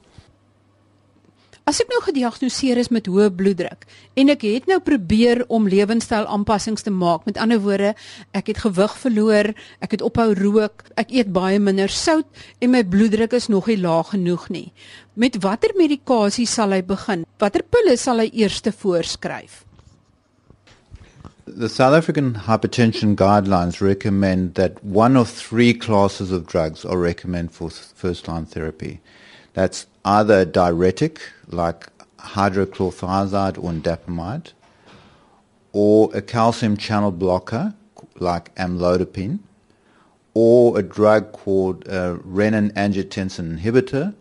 As 1.66 1.80
ek 1.82 1.90
nou 1.90 1.98
gediagnoseer 2.06 2.78
is 2.78 2.92
met 2.94 3.08
hoë 3.10 3.32
bloeddruk 3.34 3.88
en 4.22 4.30
ek 4.30 4.44
het 4.46 4.68
nou 4.70 4.76
probeer 4.86 5.40
om 5.50 5.66
lewenstyl 5.66 6.28
aanpassings 6.30 6.86
te 6.86 6.92
maak. 6.94 7.24
Met 7.26 7.40
ander 7.42 7.58
woorde, 7.64 7.96
ek 8.38 8.52
het 8.52 8.60
gewig 8.62 8.94
verloor, 9.02 9.50
ek 9.82 9.96
het 9.98 10.04
ophou 10.06 10.28
rook, 10.38 10.84
ek 10.94 11.10
eet 11.10 11.32
baie 11.34 11.58
minder 11.58 11.90
sout 11.90 12.30
en 12.62 12.70
my 12.76 12.84
bloeddruk 12.86 13.34
is 13.34 13.50
nog 13.50 13.66
nie 13.72 13.80
laag 13.82 14.12
genoeg 14.14 14.46
nie. 14.54 14.68
Met 15.18 15.40
watter 15.42 15.74
medikasie 15.74 16.46
sal 16.46 16.76
hy 16.78 16.84
begin? 16.86 17.26
Watter 17.42 17.66
pille 17.66 17.98
sal 17.98 18.22
hy 18.22 18.30
eers 18.30 18.62
voorskryf? 18.62 19.64
The 21.50 21.70
South 21.70 21.98
African 21.98 22.46
hypertension 22.46 23.18
guidelines 23.18 23.82
recommend 23.82 24.54
that 24.54 24.78
one 24.84 25.18
of 25.18 25.34
three 25.34 25.74
classes 25.74 26.30
of 26.30 26.46
drugs 26.46 26.86
are 26.86 27.02
recommended 27.02 27.56
for 27.56 27.72
first 27.72 28.28
line 28.28 28.46
therapy. 28.46 29.00
That's 29.54 29.88
either 30.06 30.42
a 30.42 30.46
diuretic 30.46 31.20
like 31.48 31.90
hydrochlorothiazide 32.20 33.58
or 33.62 33.72
indapamide, 33.72 34.54
or 35.74 36.10
a 36.16 36.22
calcium 36.22 36.78
channel 36.78 37.12
blocker 37.12 37.74
like 38.20 38.54
amlodipine, 38.56 39.40
or 40.34 40.78
a 40.80 40.84
drug 40.84 41.32
called 41.32 41.86
a 41.88 42.18
renin 42.26 42.72
angiotensin 42.74 43.60
inhibitor 43.60 44.14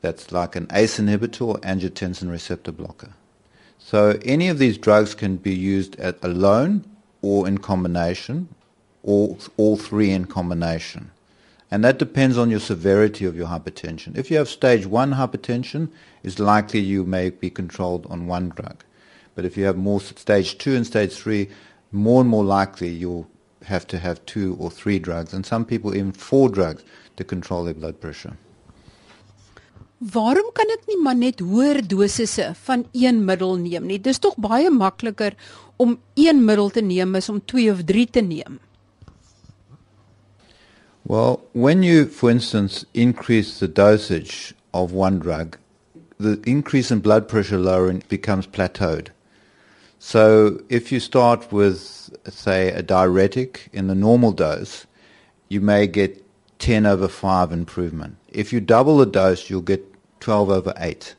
that's 0.00 0.32
like 0.32 0.54
an 0.56 0.66
ACE 0.72 0.98
inhibitor 0.98 1.42
or 1.46 1.56
angiotensin 1.58 2.30
receptor 2.30 2.72
blocker. 2.72 3.12
So 3.78 4.18
any 4.24 4.48
of 4.48 4.58
these 4.58 4.78
drugs 4.78 5.14
can 5.14 5.36
be 5.36 5.54
used 5.54 5.96
alone 6.22 6.84
or 7.22 7.46
in 7.48 7.58
combination 7.58 8.48
or 9.02 9.36
all 9.56 9.76
three 9.76 10.10
in 10.10 10.24
combination. 10.26 11.10
And 11.74 11.82
that 11.82 11.98
depends 11.98 12.38
on 12.38 12.52
your 12.52 12.60
severity 12.60 13.24
of 13.24 13.34
your 13.34 13.48
hypertension. 13.48 14.16
If 14.16 14.30
you 14.30 14.36
have 14.36 14.48
stage 14.48 14.86
1 14.86 15.14
hypertension, 15.14 15.88
it's 16.22 16.38
likely 16.38 16.78
you 16.78 17.02
may 17.04 17.30
be 17.30 17.50
controlled 17.50 18.06
on 18.06 18.28
one 18.28 18.50
drug. 18.50 18.84
But 19.34 19.44
if 19.44 19.56
you 19.56 19.64
have 19.64 19.76
more 19.76 20.00
stage 20.00 20.56
2 20.58 20.76
and 20.76 20.86
stage 20.86 21.14
3, 21.14 21.48
more 21.90 22.20
and 22.20 22.30
more 22.30 22.44
likely 22.44 22.90
you'll 22.90 23.26
have 23.64 23.88
to 23.88 23.98
have 23.98 24.24
two 24.24 24.56
or 24.60 24.70
three 24.70 25.00
drugs, 25.00 25.34
and 25.34 25.44
some 25.44 25.64
people 25.64 25.96
even 25.96 26.12
four 26.12 26.48
drugs 26.48 26.84
to 27.16 27.24
control 27.24 27.64
their 27.64 27.74
blood 27.74 28.00
pressure. 28.00 28.36
Waarom 29.98 30.52
kan 30.54 30.70
ek 30.76 30.86
nie 30.86 31.00
maar 31.02 31.16
net 31.18 31.42
hoër 31.42 31.80
dosisse 31.90 32.52
van 32.68 32.86
een 32.92 33.24
middel 33.26 33.56
neem 33.56 33.90
nie? 33.90 33.98
Dis 33.98 34.22
tog 34.22 34.38
baie 34.38 34.70
makliker 34.70 35.34
om 35.82 35.98
een 36.14 36.44
middel 36.44 36.70
te 36.70 36.86
neem 36.86 37.18
as 37.18 37.32
om 37.34 37.42
2 37.42 37.66
of 37.72 37.82
3 37.90 38.06
te 38.18 38.22
neem. 38.22 38.62
Well, 41.06 41.42
when 41.52 41.82
you 41.82 42.06
for 42.06 42.30
instance 42.30 42.86
increase 42.94 43.60
the 43.60 43.68
dosage 43.68 44.54
of 44.72 44.92
one 44.92 45.18
drug, 45.18 45.58
the 46.16 46.42
increase 46.46 46.90
in 46.90 47.00
blood 47.00 47.28
pressure 47.28 47.58
lowering 47.58 48.02
becomes 48.08 48.46
plateaued. 48.46 49.08
So 49.98 50.62
if 50.70 50.90
you 50.90 51.00
start 51.00 51.52
with 51.52 52.08
say 52.26 52.70
a 52.70 52.82
diuretic 52.82 53.68
in 53.74 53.88
the 53.88 53.94
normal 53.94 54.32
dose, 54.32 54.86
you 55.50 55.60
may 55.60 55.86
get 55.86 56.24
10 56.58 56.86
over 56.86 57.06
5 57.06 57.52
improvement. 57.52 58.16
If 58.30 58.50
you 58.50 58.60
double 58.60 58.96
the 58.96 59.04
dose, 59.04 59.50
you'll 59.50 59.60
get 59.60 59.84
12 60.20 60.48
over 60.48 60.72
8. 60.78 61.14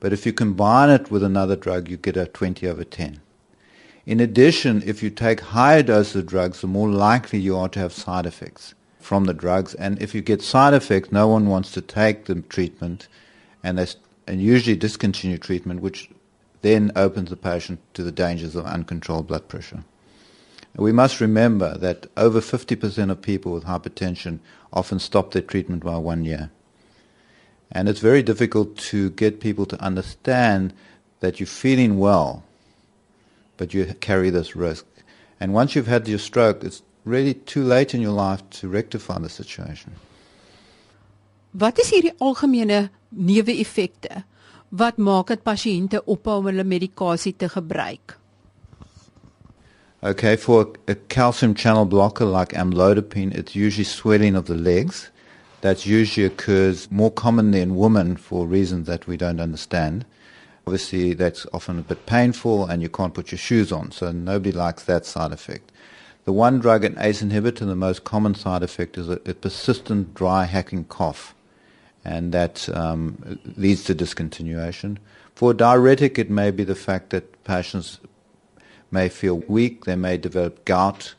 But 0.00 0.14
if 0.14 0.26
you 0.26 0.32
combine 0.32 0.90
it 0.90 1.12
with 1.12 1.22
another 1.22 1.54
drug, 1.54 1.88
you 1.88 1.96
get 1.96 2.16
a 2.16 2.26
20 2.26 2.66
over 2.66 2.82
10. 2.82 3.20
In 4.04 4.18
addition, 4.18 4.82
if 4.84 5.00
you 5.00 5.10
take 5.10 5.40
higher 5.40 5.84
doses 5.84 6.16
of 6.16 6.26
drugs, 6.26 6.60
the 6.60 6.66
more 6.66 6.88
likely 6.88 7.38
you 7.38 7.56
are 7.56 7.68
to 7.68 7.78
have 7.78 7.92
side 7.92 8.26
effects 8.26 8.74
from 9.06 9.26
the 9.26 9.34
drugs. 9.34 9.72
And 9.74 10.02
if 10.02 10.16
you 10.16 10.20
get 10.20 10.42
side 10.42 10.74
effects, 10.74 11.12
no 11.12 11.28
one 11.28 11.46
wants 11.46 11.70
to 11.72 11.80
take 11.80 12.24
the 12.24 12.40
treatment, 12.42 13.06
and 13.62 13.78
they 13.78 13.86
and 14.26 14.42
usually 14.42 14.74
discontinue 14.74 15.38
treatment, 15.38 15.80
which 15.80 16.10
then 16.62 16.90
opens 16.96 17.30
the 17.30 17.36
patient 17.36 17.78
to 17.94 18.02
the 18.02 18.10
dangers 18.10 18.56
of 18.56 18.66
uncontrolled 18.66 19.28
blood 19.28 19.46
pressure. 19.46 19.84
We 20.74 20.90
must 20.90 21.20
remember 21.20 21.78
that 21.78 22.08
over 22.16 22.40
50% 22.40 23.10
of 23.10 23.22
people 23.22 23.52
with 23.52 23.64
hypertension 23.64 24.40
often 24.72 24.98
stop 24.98 25.30
their 25.30 25.42
treatment 25.42 25.84
by 25.84 25.96
one 25.98 26.24
year. 26.24 26.50
And 27.70 27.88
it's 27.88 28.00
very 28.00 28.24
difficult 28.24 28.76
to 28.90 29.10
get 29.10 29.38
people 29.40 29.66
to 29.66 29.80
understand 29.80 30.74
that 31.20 31.38
you're 31.38 31.46
feeling 31.46 31.98
well, 31.98 32.42
but 33.56 33.72
you 33.72 33.84
carry 34.00 34.30
this 34.30 34.56
risk. 34.56 34.84
And 35.38 35.54
once 35.54 35.76
you've 35.76 35.86
had 35.86 36.08
your 36.08 36.18
stroke, 36.18 36.64
it's 36.64 36.82
really 37.06 37.34
too 37.34 37.62
late 37.62 37.94
in 37.94 38.02
your 38.02 38.12
life 38.12 38.42
to 38.60 38.68
rectify 38.68 39.18
the 39.18 39.30
situation. 39.30 39.94
Wat 41.56 41.78
is 41.78 41.90
hierdie 41.94 42.12
algemene 42.20 42.90
neeweffekte 43.08 44.24
wat 44.68 44.98
maak 44.98 45.32
dat 45.32 45.46
pasiënte 45.46 46.02
ophou 46.04 46.42
om 46.42 46.50
hulle 46.50 46.66
medikasie 46.66 47.32
te 47.32 47.48
gebruik? 47.48 48.18
Okay, 50.02 50.36
for 50.36 50.74
a 50.86 50.94
calcium 51.08 51.54
channel 51.54 51.86
blocker 51.86 52.26
like 52.26 52.52
amlodipine, 52.52 53.32
it's 53.32 53.56
usually 53.56 53.88
swelling 53.88 54.36
of 54.36 54.44
the 54.46 54.54
legs. 54.58 55.08
that 55.66 55.84
usually 55.86 56.24
occurs 56.24 56.88
more 56.92 57.10
commonly 57.10 57.60
in 57.60 57.74
women 57.74 58.16
for 58.16 58.46
reasons 58.46 58.86
that 58.86 59.08
we 59.08 59.16
don't 59.16 59.40
understand. 59.40 60.04
Obviously, 60.66 61.12
that's 61.14 61.44
often 61.52 61.78
a 61.78 61.82
bit 61.82 62.06
painful 62.06 62.66
and 62.66 62.82
you 62.82 62.88
can't 62.88 63.14
put 63.14 63.32
your 63.32 63.38
shoes 63.38 63.72
on, 63.72 63.90
so 63.90 64.12
nobody 64.12 64.52
likes 64.52 64.84
that 64.84 65.06
side 65.06 65.32
effect. 65.32 65.72
The 66.26 66.32
one 66.32 66.58
drug, 66.58 66.84
an 66.84 66.96
ACE 66.98 67.22
inhibitor, 67.22 67.60
the 67.60 67.76
most 67.76 68.02
common 68.02 68.34
side 68.34 68.64
effect 68.64 68.98
is 68.98 69.08
a, 69.08 69.20
a 69.26 69.34
persistent 69.34 70.12
dry 70.12 70.44
hacking 70.44 70.86
cough, 70.86 71.36
and 72.04 72.32
that 72.32 72.68
um, 72.70 73.38
leads 73.56 73.84
to 73.84 73.94
discontinuation. 73.94 74.98
For 75.36 75.52
a 75.52 75.54
diuretic, 75.54 76.18
it 76.18 76.28
may 76.28 76.50
be 76.50 76.64
the 76.64 76.74
fact 76.74 77.10
that 77.10 77.44
patients 77.44 78.00
may 78.90 79.08
feel 79.08 79.36
weak, 79.46 79.84
they 79.84 79.94
may 79.94 80.16
develop 80.16 80.64
gout, 80.64 81.14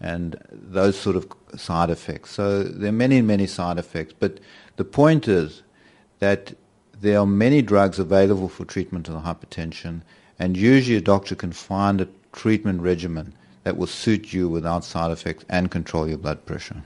and 0.00 0.40
those 0.52 0.96
sort 0.96 1.16
of 1.16 1.26
side 1.56 1.90
effects. 1.90 2.30
So 2.30 2.62
there 2.62 2.90
are 2.90 2.92
many, 2.92 3.20
many 3.20 3.48
side 3.48 3.80
effects. 3.80 4.14
But 4.16 4.38
the 4.76 4.84
point 4.84 5.26
is 5.26 5.62
that 6.20 6.54
there 7.00 7.18
are 7.18 7.26
many 7.26 7.62
drugs 7.62 7.98
available 7.98 8.48
for 8.48 8.64
treatment 8.64 9.08
of 9.08 9.24
hypertension, 9.24 10.02
and 10.38 10.56
usually 10.56 10.98
a 10.98 11.00
doctor 11.00 11.34
can 11.34 11.50
find 11.50 12.00
a 12.00 12.08
treatment 12.30 12.80
regimen 12.80 13.34
that 13.62 13.76
will 13.76 13.90
suit 13.90 14.32
you 14.32 14.48
without 14.48 14.84
side 14.84 15.10
effects 15.10 15.44
and 15.48 15.70
control 15.70 16.08
your 16.08 16.18
blood 16.18 16.44
pressure. 16.44 16.82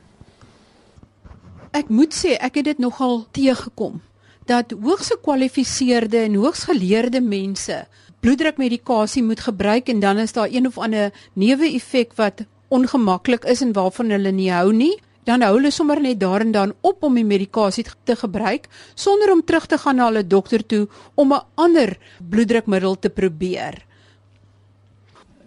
Ek 1.76 1.88
moet 1.88 2.14
sê 2.14 2.37
ek 2.40 2.61
het 2.61 2.64
dit 2.64 2.78
nogal 2.78 3.26
teëgekom 3.37 4.00
dat 4.47 4.73
hoogs 4.80 5.11
gekwalifiseerde 5.11 6.23
en 6.28 6.37
hoogs 6.38 6.64
geleerde 6.71 7.21
mense 7.21 7.85
bloeddrukmedikasie 8.25 9.23
moet 9.23 9.40
gebruik 9.40 9.88
en 9.88 10.00
dan 10.00 10.18
is 10.18 10.33
daar 10.33 10.49
een 10.50 10.66
of 10.66 10.78
ander 10.78 11.12
neeweffek 11.33 12.14
wat 12.14 12.47
ongemaklik 12.68 13.45
is 13.45 13.61
en 13.61 13.73
waarvan 13.73 14.11
hulle 14.11 14.33
nie 14.33 14.50
hou 14.50 14.73
nie, 14.75 14.95
dan 15.26 15.42
hou 15.42 15.56
hulle 15.59 15.71
sommer 15.75 16.00
net 16.02 16.21
daar 16.21 16.42
en 16.42 16.52
dan 16.54 16.73
op 16.80 17.02
om 17.06 17.14
die 17.14 17.26
medikasie 17.26 17.85
te 18.04 18.16
gebruik 18.16 18.66
sonder 18.95 19.33
om 19.33 19.45
terug 19.45 19.66
te 19.66 19.78
gaan 19.78 19.99
na 20.00 20.09
hulle 20.11 20.26
dokter 20.26 20.66
toe 20.66 20.87
om 21.14 21.35
'n 21.35 21.45
ander 21.54 21.99
bloeddrukmiddel 22.30 22.99
te 22.99 23.11
probeer. 23.11 23.85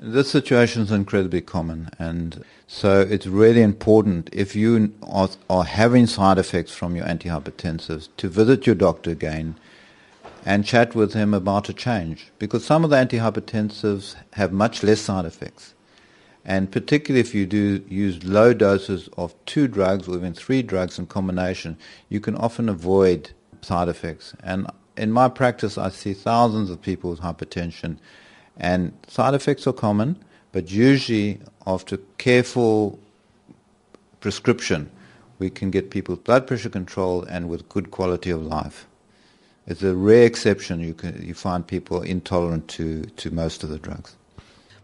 This 0.01 0.32
situation 0.32 0.84
is 0.84 0.91
incredibly 0.91 1.41
common, 1.41 1.89
and 2.00 2.46
so 2.68 3.01
it's 3.01 3.27
really 3.27 3.62
important 3.62 4.29
if 4.32 4.56
you 4.56 4.94
are, 5.03 5.27
are 5.50 5.65
having 5.65 6.08
side 6.08 6.38
effects 6.38 6.74
from 6.74 6.96
your 6.96 7.06
antihypertensives 7.06 8.08
to 8.15 8.29
visit 8.29 8.65
your 8.65 8.75
doctor 8.75 9.12
again 9.12 9.56
and 10.46 10.63
chat 10.63 10.96
with 10.96 11.12
him 11.12 11.34
about 11.34 11.68
a 11.68 11.74
change 11.74 12.32
because 12.39 12.63
some 12.63 12.86
of 12.86 12.91
the 12.91 12.96
antihypertensives 12.96 14.15
have 14.34 14.53
much 14.53 14.84
less 14.84 15.01
side 15.01 15.25
effects. 15.25 15.74
And 16.46 16.72
particularly 16.72 17.20
if 17.20 17.36
you 17.36 17.46
do 17.46 17.84
use 17.89 18.24
low 18.24 18.53
doses 18.53 19.10
of 19.18 19.36
two 19.46 19.68
drugs 19.68 20.08
or 20.08 20.15
even 20.15 20.34
three 20.34 20.62
drugs 20.62 20.98
in 20.98 21.08
combination, 21.08 21.77
you 22.08 22.22
can 22.22 22.38
often 22.38 22.70
avoid 22.70 23.32
side 23.62 23.89
effects. 23.89 24.34
And 24.41 24.65
in 24.96 25.12
my 25.12 25.27
practice, 25.27 25.77
I 25.77 25.89
see 25.89 26.13
thousands 26.13 26.70
of 26.70 26.82
people 26.82 27.10
with 27.10 27.20
hypertension, 27.20 27.98
and 28.60 28.92
side 29.08 29.34
effects 29.34 29.66
are 29.68 29.74
common, 29.74 30.18
but 30.51 30.70
usually 30.70 31.39
after 31.66 31.98
careful 32.18 33.00
prescription, 34.20 34.89
we 35.39 35.50
can 35.50 35.72
get 35.72 35.89
people 35.89 36.16
blood 36.18 36.46
pressure 36.46 36.70
control 36.70 37.24
and 37.24 37.50
with 37.50 37.68
good 37.70 37.92
quality 37.92 38.30
of 38.30 38.42
life. 38.44 38.86
It's 39.68 39.84
a 39.84 39.96
rare 39.96 40.25
exception 40.25 40.80
you 40.80 40.94
can 40.94 41.22
you 41.25 41.34
find 41.34 41.66
people 41.66 42.01
intolerant 42.01 42.68
to, 42.70 43.04
to 43.18 43.32
most 43.32 43.63
of 43.63 43.70
the 43.70 43.78
drugs. 43.78 44.16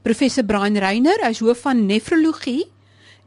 Professor 0.04 0.44
Brian 0.44 0.76
Reiner, 0.76 1.18
is 1.30 1.40
hoof 1.40 1.64
van 1.66 1.88
nefrologie 1.88 2.70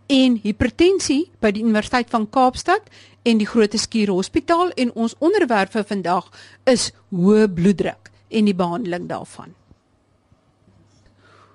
en 0.06 0.38
hipertensie 0.42 1.24
by 1.42 1.50
die 1.52 1.64
Universiteit 1.66 2.08
van 2.14 2.28
Kaapstad 2.30 2.86
en 3.26 3.40
die 3.42 3.48
Groote 3.50 3.80
Skuur 3.82 4.14
Hospitaal 4.14 4.70
en 4.78 4.92
ons 4.94 5.16
onderwerp 5.18 5.74
vir 5.74 5.84
vandag 5.90 6.30
is 6.70 6.92
hoë 7.10 7.48
bloeddruk 7.50 8.12
en 8.30 8.46
die 8.46 8.54
behandeling 8.54 9.08
daarvan. 9.10 9.56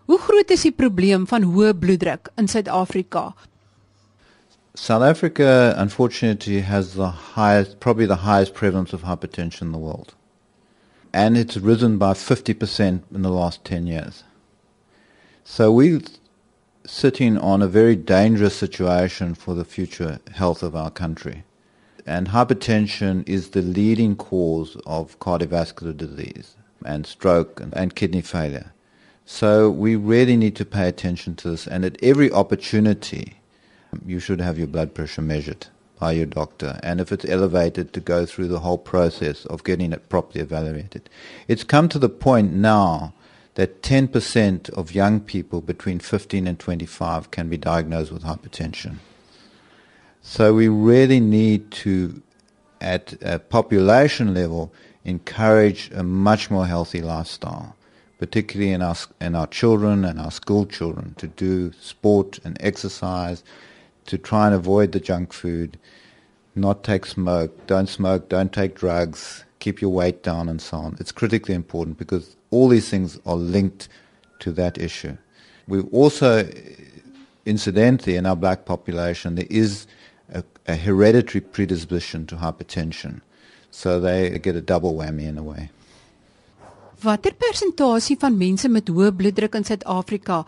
Hoe 0.05 0.19
groot 0.19 0.49
is 0.51 0.65
die 0.67 0.73
probleem 0.75 1.23
van 1.31 1.45
hoë 1.47 1.71
bloeddruk 1.79 2.27
in 2.35 2.49
Suid-Afrika? 2.51 3.29
South 4.75 5.03
Africa 5.03 5.73
unfortunately 5.77 6.59
has 6.61 6.95
the 6.95 7.07
highest 7.35 7.79
probably 7.79 8.05
the 8.05 8.25
highest 8.25 8.53
prevalence 8.53 8.91
of 8.91 9.03
hypertension 9.03 9.61
in 9.61 9.71
the 9.71 9.77
world. 9.77 10.13
And 11.13 11.37
it's 11.37 11.55
risen 11.55 11.97
by 11.97 12.13
50% 12.13 13.03
in 13.15 13.21
the 13.21 13.29
last 13.29 13.63
10 13.63 13.87
years. 13.87 14.23
So 15.45 15.71
we're 15.71 16.01
sitting 16.85 17.37
on 17.37 17.61
a 17.61 17.67
very 17.67 17.95
dangerous 17.95 18.55
situation 18.55 19.35
for 19.35 19.53
the 19.53 19.63
future 19.63 20.19
health 20.33 20.63
of 20.63 20.75
our 20.75 20.91
country. 20.91 21.45
And 22.05 22.29
hypertension 22.29 23.23
is 23.25 23.51
the 23.51 23.61
leading 23.61 24.17
cause 24.17 24.75
of 24.85 25.17
cardiovascular 25.19 25.95
disease 25.95 26.57
and 26.83 27.07
stroke 27.07 27.61
and, 27.61 27.73
and 27.77 27.95
kidney 27.95 28.21
failure. 28.21 28.72
So 29.25 29.69
we 29.69 29.95
really 29.95 30.35
need 30.35 30.55
to 30.57 30.65
pay 30.65 30.87
attention 30.87 31.35
to 31.37 31.51
this. 31.51 31.67
And 31.67 31.85
at 31.85 32.01
every 32.03 32.31
opportunity, 32.31 33.35
you 34.05 34.19
should 34.19 34.41
have 34.41 34.57
your 34.57 34.67
blood 34.67 34.93
pressure 34.93 35.21
measured 35.21 35.67
by 35.99 36.11
your 36.11 36.25
doctor. 36.25 36.79
And 36.83 36.99
if 36.99 37.11
it's 37.11 37.25
elevated, 37.25 37.93
to 37.93 38.01
go 38.01 38.25
through 38.25 38.49
the 38.49 38.59
whole 38.59 38.77
process 38.77 39.45
of 39.45 39.63
getting 39.63 39.93
it 39.93 40.09
properly 40.09 40.41
evaluated. 40.41 41.09
It's 41.47 41.63
come 41.63 41.87
to 41.89 41.99
the 41.99 42.09
point 42.09 42.53
now 42.53 43.13
that 43.55 43.81
10% 43.83 44.69
of 44.71 44.95
young 44.95 45.19
people 45.21 45.61
between 45.61 45.99
15 45.99 46.47
and 46.47 46.59
25 46.59 47.31
can 47.31 47.49
be 47.49 47.57
diagnosed 47.57 48.11
with 48.11 48.23
hypertension. 48.23 48.97
So 50.21 50.53
we 50.53 50.67
really 50.67 51.19
need 51.19 51.71
to, 51.71 52.21
at 52.81 53.13
a 53.21 53.39
population 53.39 54.33
level, 54.33 54.73
encourage 55.05 55.91
a 55.91 56.03
much 56.03 56.49
more 56.49 56.65
healthy 56.65 57.01
lifestyle 57.01 57.75
particularly 58.23 58.71
in 58.71 58.81
our, 58.81 58.95
in 59.19 59.35
our 59.35 59.47
children 59.47 60.05
and 60.05 60.17
our 60.17 60.31
school 60.31 60.65
children, 60.65 61.13
to 61.17 61.27
do 61.27 61.73
sport 61.73 62.39
and 62.45 62.55
exercise, 62.61 63.43
to 64.05 64.17
try 64.17 64.45
and 64.45 64.55
avoid 64.55 64.93
the 64.93 64.99
junk 65.01 65.33
food, 65.33 65.77
not 66.55 66.85
take 66.85 67.05
smoke, 67.05 67.51
don't 67.67 67.89
smoke, 67.89 68.29
don't 68.29 68.53
take 68.53 68.75
drugs, 68.75 69.43
keep 69.59 69.81
your 69.81 69.89
weight 69.91 70.23
down, 70.23 70.47
and 70.47 70.61
so 70.61 70.77
on. 70.77 70.95
It's 71.01 71.11
critically 71.11 71.53
important 71.53 71.97
because 71.97 72.37
all 72.49 72.69
these 72.69 72.89
things 72.89 73.19
are 73.25 73.35
linked 73.35 73.89
to 74.39 74.53
that 74.53 74.77
issue. 74.77 75.17
We 75.67 75.81
also, 75.91 76.49
incidentally, 77.45 78.15
in 78.15 78.25
our 78.25 78.37
black 78.37 78.63
population, 78.63 79.35
there 79.35 79.47
is 79.49 79.85
a, 80.33 80.45
a 80.65 80.77
hereditary 80.77 81.41
predisposition 81.41 82.25
to 82.27 82.37
hypertension. 82.37 83.19
So 83.69 83.99
they 83.99 84.39
get 84.39 84.55
a 84.55 84.61
double 84.61 84.93
whammy 84.93 85.23
in 85.23 85.37
a 85.37 85.43
way. 85.43 85.71
Watter 87.03 87.33
persentasie 87.35 88.15
van 88.15 88.37
mense 88.39 88.69
met 88.71 88.87
hoë 88.87 89.09
bloeddruk 89.19 89.57
in 89.59 89.65
Suid-Afrika 89.67 90.43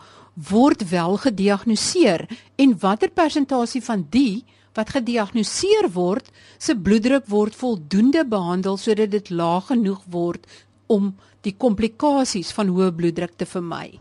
word 0.48 0.86
wel 0.88 1.16
gediagnoseer 1.20 2.22
en 2.56 2.70
watter 2.80 3.10
persentasie 3.12 3.82
van 3.84 4.06
die 4.14 4.44
wat 4.76 4.94
gediagnoseer 4.94 5.90
word 5.92 6.30
se 6.56 6.76
bloeddruk 6.76 7.26
word 7.28 7.56
voldoende 7.56 8.24
behandel 8.24 8.78
sodat 8.80 9.12
dit 9.12 9.28
laag 9.30 9.68
genoeg 9.68 10.00
word 10.12 10.46
om 10.88 11.10
die 11.44 11.52
komplikasies 11.52 12.54
van 12.56 12.72
hoë 12.72 12.88
bloeddruk 12.96 13.36
te 13.36 13.48
vermy? 13.48 13.98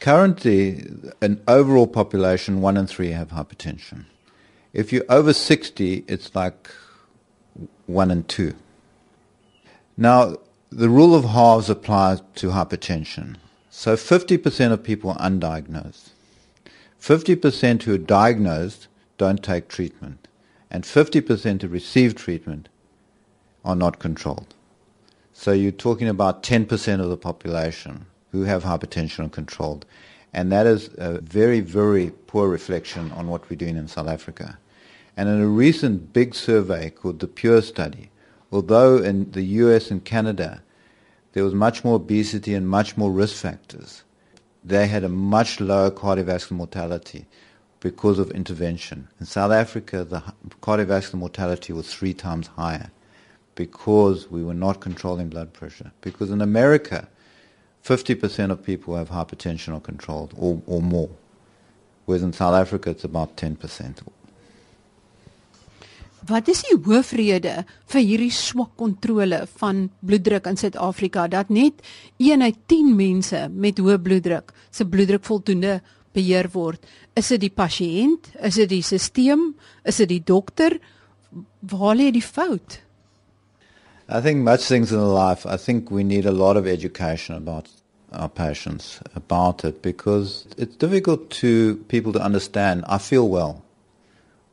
Currently, 0.00 0.86
an 1.20 1.40
overall 1.46 1.86
population, 1.86 2.62
one 2.62 2.78
in 2.78 2.86
three 2.86 3.10
have 3.12 3.34
hypertension. 3.34 4.06
If 4.72 4.92
you're 4.92 5.04
over 5.08 5.34
60, 5.34 6.04
it's 6.06 6.34
like 6.34 6.70
one 7.86 8.10
in 8.10 8.22
two. 8.24 8.54
Now, 9.96 10.38
the 10.70 10.88
rule 10.88 11.16
of 11.16 11.24
halves 11.24 11.68
applies 11.68 12.22
to 12.36 12.50
hypertension. 12.50 13.36
So 13.70 13.96
50% 13.96 14.72
of 14.72 14.84
people 14.84 15.10
are 15.10 15.18
undiagnosed. 15.18 16.10
50% 17.00 17.82
who 17.82 17.94
are 17.94 17.98
diagnosed 17.98 18.86
don't 19.18 19.42
take 19.42 19.68
treatment. 19.68 20.28
And 20.70 20.84
50% 20.84 21.62
who 21.62 21.68
receive 21.68 22.14
treatment 22.14 22.68
are 23.64 23.74
not 23.74 23.98
controlled. 23.98 24.54
So 25.32 25.52
you're 25.52 25.72
talking 25.72 26.08
about 26.08 26.44
10% 26.44 27.00
of 27.00 27.08
the 27.08 27.16
population 27.16 28.06
who 28.30 28.44
have 28.44 28.62
hypertension 28.62 29.24
uncontrolled. 29.24 29.84
And 30.32 30.52
that 30.52 30.66
is 30.66 30.90
a 30.98 31.20
very, 31.20 31.58
very 31.58 32.12
poor 32.28 32.48
reflection 32.48 33.10
on 33.12 33.26
what 33.26 33.50
we're 33.50 33.56
doing 33.56 33.76
in 33.76 33.88
South 33.88 34.06
Africa. 34.06 34.58
And 35.16 35.28
in 35.28 35.40
a 35.40 35.48
recent 35.48 36.12
big 36.12 36.36
survey 36.36 36.90
called 36.90 37.18
the 37.18 37.26
PURE 37.26 37.62
Study, 37.62 38.10
although 38.52 38.98
in 38.98 39.30
the 39.32 39.42
US 39.42 39.90
and 39.90 40.04
Canada 40.04 40.62
there 41.32 41.44
was 41.44 41.54
much 41.54 41.84
more 41.84 41.96
obesity 41.96 42.54
and 42.54 42.68
much 42.68 42.96
more 42.96 43.10
risk 43.10 43.36
factors, 43.36 44.02
they 44.64 44.86
had 44.86 45.04
a 45.04 45.08
much 45.08 45.60
lower 45.60 45.90
cardiovascular 45.90 46.52
mortality 46.52 47.26
because 47.80 48.18
of 48.18 48.30
intervention. 48.32 49.08
In 49.18 49.26
South 49.26 49.52
Africa, 49.52 50.04
the 50.04 50.22
cardiovascular 50.60 51.14
mortality 51.14 51.72
was 51.72 51.92
three 51.92 52.12
times 52.12 52.48
higher 52.48 52.90
because 53.54 54.30
we 54.30 54.42
were 54.42 54.54
not 54.54 54.80
controlling 54.80 55.28
blood 55.28 55.52
pressure. 55.52 55.92
Because 56.00 56.30
in 56.30 56.40
America, 56.40 57.08
50% 57.84 58.50
of 58.50 58.62
people 58.62 58.96
have 58.96 59.10
hypertension 59.10 59.74
are 59.74 59.80
controlled 59.80 60.34
or, 60.36 60.60
or 60.66 60.82
more. 60.82 61.10
Whereas 62.04 62.22
in 62.22 62.32
South 62.32 62.54
Africa, 62.54 62.90
it's 62.90 63.04
about 63.04 63.36
10%. 63.36 64.02
Wat 66.28 66.48
is 66.52 66.60
die 66.66 66.76
hoofrede 66.84 67.62
vir 67.88 68.02
hierdie 68.04 68.32
swak 68.34 68.74
kontrole 68.76 69.46
van 69.60 69.86
bloeddruk 70.04 70.50
in 70.50 70.58
Suid-Afrika 70.60 71.24
dat 71.32 71.48
net 71.48 71.80
1 72.20 72.42
uit 72.44 72.58
10 72.68 72.92
mense 72.96 73.40
met 73.48 73.80
hoë 73.80 73.96
bloeddruk 74.04 74.52
se 74.70 74.84
bloeddruk 74.84 75.24
voldoende 75.24 75.78
beheer 76.12 76.50
word? 76.52 76.84
Is 77.16 77.32
dit 77.32 77.46
die 77.46 77.54
pasiënt? 77.54 78.34
Is 78.36 78.60
dit 78.60 78.68
die 78.68 78.82
stelsel? 78.84 79.54
Is 79.84 80.02
dit 80.02 80.12
die 80.12 80.22
dokter? 80.22 80.76
Waar 81.60 81.96
lê 81.96 82.10
die 82.12 82.24
fout? 82.24 82.80
I 84.10 84.20
think 84.20 84.44
much 84.44 84.66
things 84.66 84.92
in 84.92 85.00
life, 85.00 85.46
I 85.46 85.56
think 85.56 85.90
we 85.90 86.02
need 86.02 86.26
a 86.26 86.32
lot 86.32 86.56
of 86.56 86.66
education 86.66 87.36
about 87.36 87.68
our 88.12 88.28
patients 88.28 88.98
about 89.14 89.64
it 89.64 89.82
because 89.82 90.46
it's 90.58 90.76
difficult 90.76 91.30
to 91.30 91.76
people 91.88 92.12
to 92.12 92.20
understand. 92.20 92.84
I 92.88 92.98
feel 92.98 93.28
well. 93.28 93.62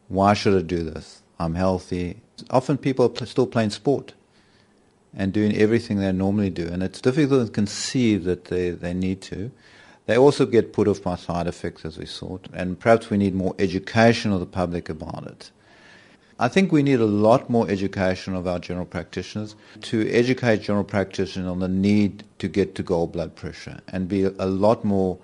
Why 0.07 0.33
should 0.33 0.55
I 0.55 0.61
do 0.61 0.83
this? 0.83 1.23
I'm 1.39 1.55
healthy. 1.55 2.17
Often 2.49 2.79
people 2.79 3.13
are 3.19 3.25
still 3.25 3.47
playing 3.47 3.71
sport 3.71 4.13
and 5.15 5.33
doing 5.33 5.55
everything 5.55 5.97
they 5.97 6.11
normally 6.11 6.49
do, 6.49 6.67
and 6.67 6.83
it's 6.83 7.01
difficult 7.01 7.47
to 7.47 7.51
conceive 7.51 8.23
that 8.25 8.45
they, 8.45 8.69
they 8.71 8.93
need 8.93 9.21
to. 9.21 9.51
They 10.05 10.17
also 10.17 10.45
get 10.45 10.73
put 10.73 10.87
off 10.87 11.03
by 11.03 11.15
side 11.15 11.47
effects, 11.47 11.83
as 11.83 11.97
we 11.97 12.05
saw, 12.05 12.37
and 12.53 12.79
perhaps 12.79 13.09
we 13.09 13.17
need 13.17 13.35
more 13.35 13.55
education 13.59 14.31
of 14.31 14.39
the 14.39 14.45
public 14.45 14.89
about 14.89 15.27
it. 15.27 15.51
I 16.39 16.47
think 16.47 16.71
we 16.71 16.83
need 16.83 16.99
a 16.99 17.05
lot 17.05 17.49
more 17.49 17.67
education 17.69 18.35
of 18.35 18.47
our 18.47 18.59
general 18.59 18.85
practitioners 18.85 19.55
to 19.81 20.07
educate 20.11 20.61
general 20.61 20.83
practitioners 20.83 21.47
on 21.47 21.59
the 21.59 21.67
need 21.67 22.23
to 22.37 22.47
get 22.47 22.75
to 22.75 22.83
goal 22.83 23.07
blood 23.07 23.35
pressure 23.35 23.79
and 23.87 24.07
be 24.07 24.23
a 24.23 24.45
lot 24.45 24.85
more 24.85 25.17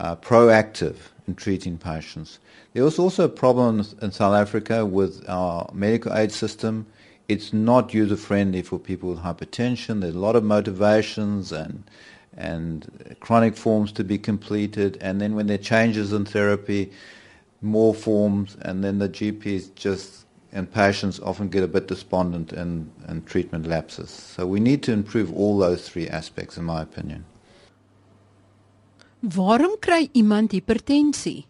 uh, 0.00 0.16
proactive 0.16 0.96
in 1.26 1.34
treating 1.34 1.78
patients. 1.78 2.38
There 2.72 2.84
was 2.84 2.98
also 2.98 3.24
a 3.24 3.28
problem 3.28 3.86
in 4.00 4.12
South 4.12 4.34
Africa 4.34 4.84
with 4.86 5.28
our 5.28 5.70
medical 5.72 6.14
aid 6.14 6.32
system. 6.32 6.86
It's 7.28 7.52
not 7.52 7.94
user 7.94 8.16
friendly 8.16 8.62
for 8.62 8.78
people 8.78 9.10
with 9.10 9.20
hypertension. 9.20 10.00
There's 10.00 10.14
a 10.14 10.18
lot 10.18 10.36
of 10.36 10.44
motivations 10.44 11.52
and 11.52 11.84
and 12.34 13.16
chronic 13.20 13.54
forms 13.56 13.92
to 13.92 14.02
be 14.02 14.16
completed, 14.16 14.96
and 15.02 15.20
then 15.20 15.34
when 15.34 15.48
there 15.48 15.56
are 15.56 15.62
changes 15.62 16.14
in 16.14 16.24
therapy, 16.24 16.90
more 17.60 17.94
forms, 17.94 18.56
and 18.62 18.82
then 18.82 18.98
the 18.98 19.08
GPs 19.08 19.74
just 19.74 20.24
and 20.52 20.70
patients 20.70 21.18
often 21.20 21.48
get 21.48 21.62
a 21.62 21.68
bit 21.68 21.88
despondent 21.88 22.52
and, 22.52 22.90
and 23.06 23.26
treatment 23.26 23.66
lapses. 23.66 24.10
So 24.10 24.46
we 24.46 24.60
need 24.60 24.82
to 24.84 24.92
improve 24.92 25.32
all 25.34 25.56
those 25.58 25.88
three 25.88 26.08
aspects, 26.08 26.58
in 26.58 26.64
my 26.64 26.82
opinion. 26.82 27.24
Waarom 29.22 29.80
kry 29.80 30.10
iemand 30.16 30.50
hipertensie? 30.50 31.44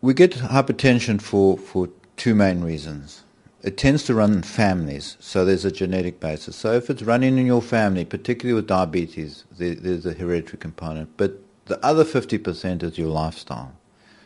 We 0.00 0.14
get 0.14 0.32
hypertension 0.32 1.20
for, 1.20 1.58
for 1.58 1.90
two 2.16 2.34
main 2.34 2.62
reasons. 2.64 3.24
It 3.62 3.76
tends 3.76 4.02
to 4.04 4.14
run 4.14 4.32
in 4.32 4.42
families, 4.42 5.18
so 5.20 5.44
there's 5.44 5.66
a 5.66 5.70
genetic 5.70 6.18
basis. 6.18 6.56
So 6.56 6.72
if 6.72 6.88
it's 6.88 7.02
running 7.02 7.36
in 7.36 7.44
your 7.44 7.60
family, 7.60 8.06
particularly 8.06 8.54
with 8.54 8.66
diabetes, 8.66 9.44
there, 9.58 9.74
there's 9.74 10.06
a 10.06 10.14
hereditary 10.14 10.56
component. 10.56 11.14
But 11.18 11.38
the 11.66 11.78
other 11.84 12.06
50% 12.06 12.82
is 12.82 12.96
your 12.96 13.08
lifestyle. 13.08 13.74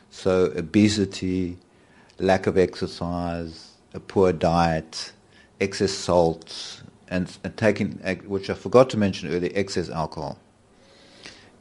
So 0.09 0.53
obesity, 0.57 1.59
lack 2.21 2.47
of 2.47 2.57
exercise, 2.57 3.73
a 3.93 3.99
poor 3.99 4.33
diet, 4.33 5.13
excess 5.61 5.93
salt, 5.93 6.81
and, 7.09 7.37
and 7.43 7.57
taking, 7.57 7.99
which 8.29 8.51
I 8.51 8.55
forgot 8.55 8.89
to 8.91 8.97
mention 8.97 9.35
earlier, 9.35 9.51
excess 9.53 9.91
alcohol 9.91 10.39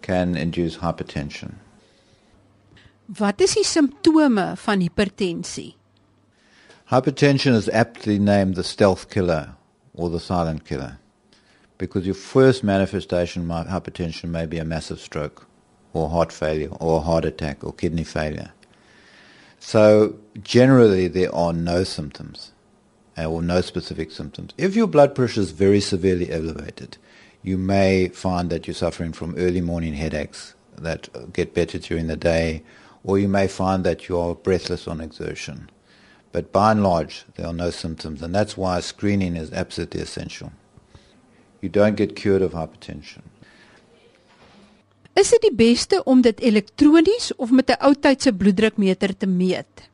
can 0.05 0.35
induce 0.37 0.77
hypertension. 0.77 1.55
Wat 3.19 3.41
is 3.41 3.55
die 3.57 3.63
simptome 3.65 4.53
van 4.57 4.81
hipertensie? 4.81 5.73
Hypertension 6.91 7.55
is 7.55 7.69
aptly 7.69 8.19
named 8.19 8.55
the 8.55 8.63
stealth 8.63 9.09
killer 9.09 9.55
or 9.95 10.09
the 10.09 10.19
silent 10.19 10.65
killer 10.65 10.97
because 11.77 12.05
your 12.05 12.15
first 12.15 12.63
manifestation 12.63 13.49
of 13.51 13.67
hypertension 13.67 14.29
may 14.29 14.45
be 14.45 14.59
a 14.59 14.65
massive 14.65 14.99
stroke 14.99 15.47
or 15.93 16.09
heart 16.09 16.31
failure 16.31 16.69
or 16.79 16.97
a 16.97 17.01
heart 17.01 17.25
attack 17.25 17.63
or 17.63 17.73
kidney 17.73 18.03
failure. 18.03 18.51
So 19.59 20.15
generally 20.43 21.07
there 21.07 21.33
are 21.33 21.53
no 21.53 21.83
symptoms 21.83 22.51
uh, 23.17 23.25
or 23.25 23.41
no 23.41 23.61
specific 23.61 24.11
symptoms. 24.11 24.53
If 24.57 24.75
your 24.75 24.87
blood 24.87 25.15
pressure 25.15 25.41
is 25.41 25.51
very 25.51 25.79
severely 25.79 26.31
elevated, 26.31 26.97
you 27.45 27.59
may 27.59 28.07
find 28.09 28.49
that 28.49 28.65
you're 28.65 28.73
suffering 28.73 29.13
from 29.13 29.35
early 29.37 29.61
morning 29.61 29.93
headaches 29.93 30.55
that 30.77 31.07
get 31.31 31.53
better 31.53 31.77
during 31.77 32.07
the 32.07 32.17
day, 32.17 32.63
or 33.03 33.19
you 33.19 33.27
may 33.27 33.47
find 33.47 33.83
that 33.83 34.09
you 34.09 34.17
are 34.17 34.33
breathless 34.33 34.87
on 34.87 34.99
exertion. 34.99 35.69
But 36.31 36.51
by 36.51 36.71
and 36.71 36.81
large, 36.81 37.23
there 37.35 37.45
are 37.45 37.53
no 37.53 37.69
symptoms, 37.69 38.23
and 38.23 38.33
that's 38.33 38.57
why 38.57 38.79
screening 38.79 39.35
is 39.35 39.53
absolutely 39.53 40.01
essential. 40.01 40.53
You 41.61 41.69
don't 41.69 41.95
get 41.95 42.15
cured 42.15 42.41
of 42.41 42.53
hypertension. 42.53 43.21
Is 45.15 45.29
dit 45.31 45.45
die 45.45 45.55
beste 45.55 46.01
om 46.03 46.21
dit 46.21 46.41
elektronies 46.41 47.31
of 47.37 47.51
met 47.51 47.69
'n 47.69 47.79
ou 47.87 47.93
tydse 47.93 48.33
bloeddrukmeter 48.33 49.17
te 49.17 49.27
meet? 49.27 49.89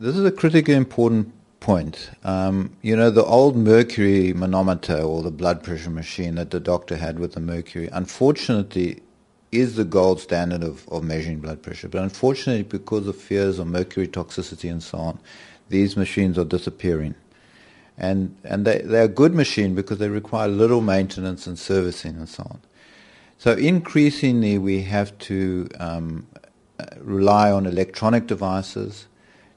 This 0.00 0.16
is 0.16 0.24
a 0.24 0.32
critically 0.32 0.74
important 0.74 1.30
point. 1.64 2.10
Um, 2.24 2.76
you 2.82 2.94
know, 2.94 3.08
the 3.08 3.24
old 3.24 3.56
mercury 3.56 4.34
manometer 4.34 5.00
or 5.00 5.22
the 5.22 5.30
blood 5.30 5.62
pressure 5.62 5.88
machine 5.88 6.34
that 6.34 6.50
the 6.50 6.60
doctor 6.60 6.94
had 6.94 7.18
with 7.18 7.32
the 7.32 7.40
mercury, 7.40 7.88
unfortunately, 7.90 9.02
is 9.50 9.76
the 9.76 9.84
gold 9.84 10.20
standard 10.20 10.62
of, 10.62 10.86
of 10.90 11.02
measuring 11.02 11.40
blood 11.40 11.62
pressure. 11.62 11.88
But 11.88 12.02
unfortunately, 12.02 12.64
because 12.64 13.08
of 13.08 13.16
fears 13.16 13.58
of 13.58 13.66
mercury 13.66 14.06
toxicity 14.06 14.70
and 14.70 14.82
so 14.82 14.98
on, 14.98 15.18
these 15.70 15.96
machines 15.96 16.38
are 16.38 16.44
disappearing. 16.44 17.14
And, 17.96 18.36
and 18.44 18.66
they, 18.66 18.82
they're 18.82 19.04
a 19.04 19.08
good 19.08 19.34
machine 19.34 19.74
because 19.74 19.96
they 19.96 20.10
require 20.10 20.48
little 20.48 20.82
maintenance 20.82 21.46
and 21.46 21.58
servicing 21.58 22.16
and 22.16 22.28
so 22.28 22.42
on. 22.42 22.60
So 23.38 23.52
increasingly 23.52 24.58
we 24.58 24.82
have 24.82 25.16
to 25.30 25.70
um, 25.80 26.26
rely 26.98 27.50
on 27.50 27.64
electronic 27.64 28.26
devices 28.26 29.06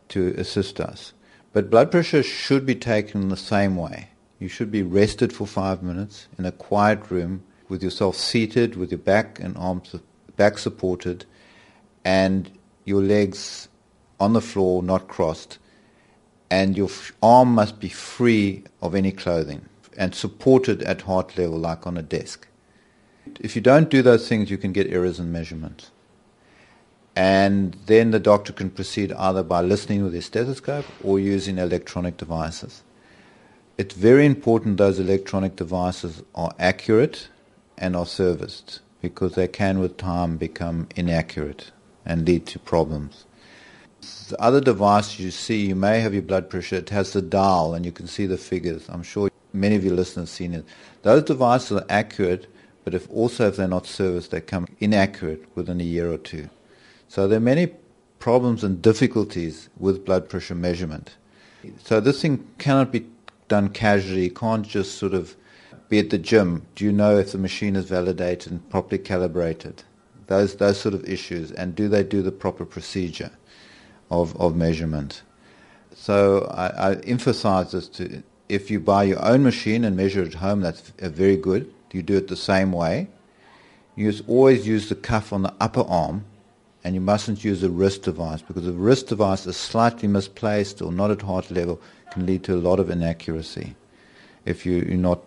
to 0.08 0.34
assist 0.38 0.80
us. 0.80 1.12
But 1.54 1.70
blood 1.70 1.92
pressure 1.92 2.24
should 2.24 2.66
be 2.66 2.76
taken 2.76 3.22
in 3.22 3.30
the 3.30 3.38
same 3.38 3.76
way. 3.76 4.10
You 4.40 4.48
should 4.48 4.72
be 4.72 4.84
rested 4.84 5.34
for 5.34 5.48
five 5.48 5.82
minutes 5.82 6.28
in 6.38 6.46
a 6.46 6.52
quiet 6.52 7.10
room 7.10 7.44
with 7.70 7.82
yourself 7.82 8.16
seated, 8.16 8.76
with 8.76 8.92
your 8.92 9.00
back 9.00 9.40
and 9.40 9.58
arms 9.58 9.96
back 10.36 10.58
supported, 10.58 11.26
and 12.06 12.52
your 12.86 13.02
legs 13.02 13.68
on 14.20 14.34
the 14.34 14.42
floor, 14.42 14.84
not 14.84 15.08
crossed, 15.08 15.58
and 16.50 16.78
your 16.78 16.90
arm 17.22 17.54
must 17.54 17.80
be 17.80 17.90
free 17.90 18.64
of 18.82 18.96
any 18.96 19.12
clothing 19.12 19.68
and 19.98 20.14
supported 20.14 20.84
at 20.84 21.02
heart 21.02 21.38
level, 21.38 21.58
like 21.58 21.88
on 21.88 21.98
a 21.98 22.04
desk. 22.04 22.48
If 23.40 23.56
you 23.56 23.62
don't 23.62 23.90
do 23.90 24.02
those 24.02 24.30
things, 24.30 24.50
you 24.50 24.58
can 24.58 24.72
get 24.72 24.88
errors 24.88 25.20
in 25.20 25.32
measurement. 25.32 25.90
And 27.18 27.76
then 27.88 28.12
the 28.12 28.20
doctor 28.20 28.54
can 28.54 28.70
proceed 28.70 29.12
either 29.12 29.42
by 29.42 29.62
listening 29.62 30.04
with 30.04 30.14
his 30.14 30.26
stethoscope 30.26 30.86
or 31.04 31.20
using 31.20 31.58
electronic 31.58 32.18
devices. 32.18 32.84
It's 33.76 33.96
very 33.96 34.24
important 34.24 34.78
those 34.78 35.00
electronic 35.00 35.56
devices 35.56 36.22
are 36.36 36.54
accurate 36.60 37.30
and 37.76 37.96
are 37.96 38.06
serviced 38.06 38.82
because 39.02 39.34
they 39.34 39.48
can 39.48 39.80
with 39.80 39.98
time 39.98 40.38
become 40.38 40.90
inaccurate 40.96 41.72
and 42.06 42.24
lead 42.28 42.46
to 42.48 42.60
problems. 42.60 43.26
The 44.30 44.40
other 44.40 44.62
device 44.62 45.18
you 45.18 45.32
see, 45.32 45.66
you 45.66 45.76
may 45.76 46.02
have 46.02 46.14
your 46.14 46.22
blood 46.22 46.52
pressure, 46.52 46.76
it 46.76 46.92
has 46.92 47.14
the 47.14 47.24
dial 47.24 47.74
and 47.74 47.84
you 47.84 47.92
can 47.92 48.06
see 48.06 48.28
the 48.28 48.38
figures. 48.38 48.88
I'm 48.90 49.02
sure 49.02 49.32
many 49.54 49.76
of 49.76 49.84
your 49.84 49.96
listeners 49.96 50.30
have 50.30 50.36
seen 50.36 50.54
it. 50.54 50.66
Those 51.02 51.24
devices 51.24 51.80
are 51.80 51.86
accurate, 51.90 52.46
but 52.84 52.94
if 52.94 53.10
also 53.10 53.48
if 53.48 53.56
they're 53.56 53.68
not 53.68 53.88
serviced, 53.88 54.30
they 54.30 54.42
come 54.42 54.68
inaccurate 54.80 55.46
within 55.56 55.82
a 55.82 55.84
year 55.84 56.12
or 56.12 56.20
two. 56.20 56.52
So 57.08 57.28
there 57.28 57.38
are 57.38 57.42
many 57.42 57.72
problems 58.20 58.64
and 58.64 58.82
difficulties 58.82 59.70
with 59.78 60.06
blood 60.06 60.30
pressure 60.30 60.56
measurement. 60.56 61.16
So 61.84 62.00
this 62.00 62.22
thing 62.22 62.48
cannot 62.58 62.92
be 62.92 63.06
done 63.48 63.70
casually. 63.70 64.26
You 64.26 64.32
can't 64.32 64.68
just 64.68 64.98
sort 64.98 65.14
of 65.14 65.36
be 65.90 66.00
at 66.00 66.10
the 66.10 66.18
gym. 66.18 66.66
Do 66.76 66.86
you 66.86 66.92
know 66.92 67.18
if 67.18 67.32
the 67.32 67.38
machine 67.38 67.76
is 67.76 67.86
validated 67.86 68.52
and 68.52 68.70
properly 68.70 69.00
calibrated? 69.00 69.84
Those 70.28 70.56
those 70.56 70.80
sort 70.80 70.94
of 70.94 71.08
issues, 71.08 71.52
and 71.52 71.74
do 71.74 71.88
they 71.88 72.04
do 72.04 72.22
the 72.22 72.34
proper 72.34 72.66
procedure 72.66 73.32
of 74.12 74.36
of 74.42 74.56
measurement? 74.56 75.22
So 75.96 76.46
I, 76.52 76.92
I 76.92 76.96
emphasize 76.96 77.72
this 77.72 77.88
to 77.90 78.24
if 78.50 78.70
you 78.70 78.80
buy 78.80 79.04
your 79.04 79.24
own 79.24 79.44
machine 79.44 79.84
and 79.84 79.96
measure 79.96 80.24
at 80.24 80.36
home, 80.36 80.62
that's 80.62 80.92
uh, 81.02 81.10
very 81.10 81.38
good. 81.38 81.74
You 81.92 82.04
do 82.04 82.18
it 82.18 82.28
the 82.28 82.36
same 82.36 82.72
way. 82.72 83.08
You 83.96 84.14
always 84.28 84.68
use 84.68 84.90
the 84.90 84.96
cuff 84.96 85.34
on 85.34 85.42
the 85.42 85.54
upper 85.60 85.82
arm 85.82 86.26
and 86.88 86.96
you 86.96 87.02
mustn't 87.02 87.44
use 87.44 87.64
a 87.64 87.70
wrist 87.70 88.04
device 88.04 88.42
because 88.42 88.66
a 88.66 88.72
wrist 88.72 89.08
device 89.08 89.46
is 89.46 89.58
slightly 89.58 90.08
misplaced 90.08 90.82
or 90.82 90.90
not 90.90 91.12
at 91.12 91.22
heart 91.22 91.52
level 91.52 91.82
can 92.12 92.26
lead 92.26 92.46
to 92.46 92.54
a 92.54 92.64
lot 92.68 92.80
of 92.80 92.90
inaccuracy 92.90 93.76
if 94.46 94.66
you, 94.66 94.84
are 94.84 94.96
not 94.96 95.20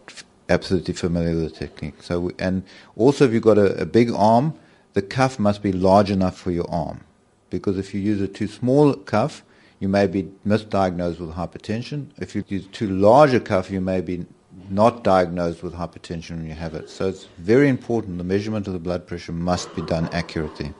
absolutely 0.49 0.94
familiar 0.94 1.35
with 1.35 1.53
the 1.53 1.59
technique. 1.59 2.03
So, 2.03 2.31
and 2.38 2.62
also 2.96 3.27
if 3.27 3.35
you've 3.35 3.42
got 3.42 3.59
a, 3.59 3.83
a 3.83 3.85
big 3.85 4.11
arm, 4.11 4.55
the 4.94 5.03
cuff 5.03 5.38
must 5.38 5.62
be 5.62 5.70
large 5.70 6.11
enough 6.11 6.35
for 6.38 6.51
your 6.51 6.68
arm 6.70 7.05
because 7.51 7.77
if 7.77 7.92
you 7.92 8.01
use 8.01 8.23
a 8.23 8.29
too 8.29 8.49
small 8.49 8.94
cuff, 8.94 9.44
you 9.81 9.88
may 9.88 10.07
be 10.07 10.31
misdiagnosed 10.46 11.20
with 11.20 11.35
hypertension. 11.35 12.07
If 12.16 12.35
you 12.35 12.42
use 12.49 12.68
too 12.68 12.88
large 12.88 13.35
a 13.35 13.40
cuff, 13.40 13.70
you 13.70 13.83
may 13.83 14.01
be 14.01 14.25
not 14.70 15.05
diagnosed 15.05 15.62
with 15.62 15.75
hypertension 15.75 16.38
when 16.38 16.46
you 16.46 16.55
have 16.55 16.73
it. 16.75 16.88
So 16.88 17.07
it's 17.07 17.27
very 17.37 17.68
important. 17.68 18.16
The 18.16 18.25
measurement 18.25 18.66
of 18.66 18.73
the 18.73 18.79
blood 18.79 19.07
pressure 19.07 19.33
must 19.33 19.75
be 19.77 19.83
done 19.83 20.09
accurately. 20.12 20.73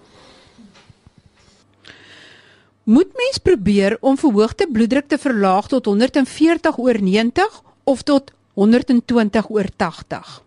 Moet 2.91 3.13
mens 3.15 3.39
probeer 3.39 3.97
om 4.01 4.17
verhoogde 4.19 4.67
bloeddruk 4.73 5.07
te 5.07 5.19
verlaag 5.19 5.67
tot 5.71 5.87
140 5.87 6.79
oor 6.83 6.97
90 7.03 7.59
of 7.85 8.01
tot 8.03 8.33
120 8.55 9.49
oor 9.49 9.69
80? 9.77 10.43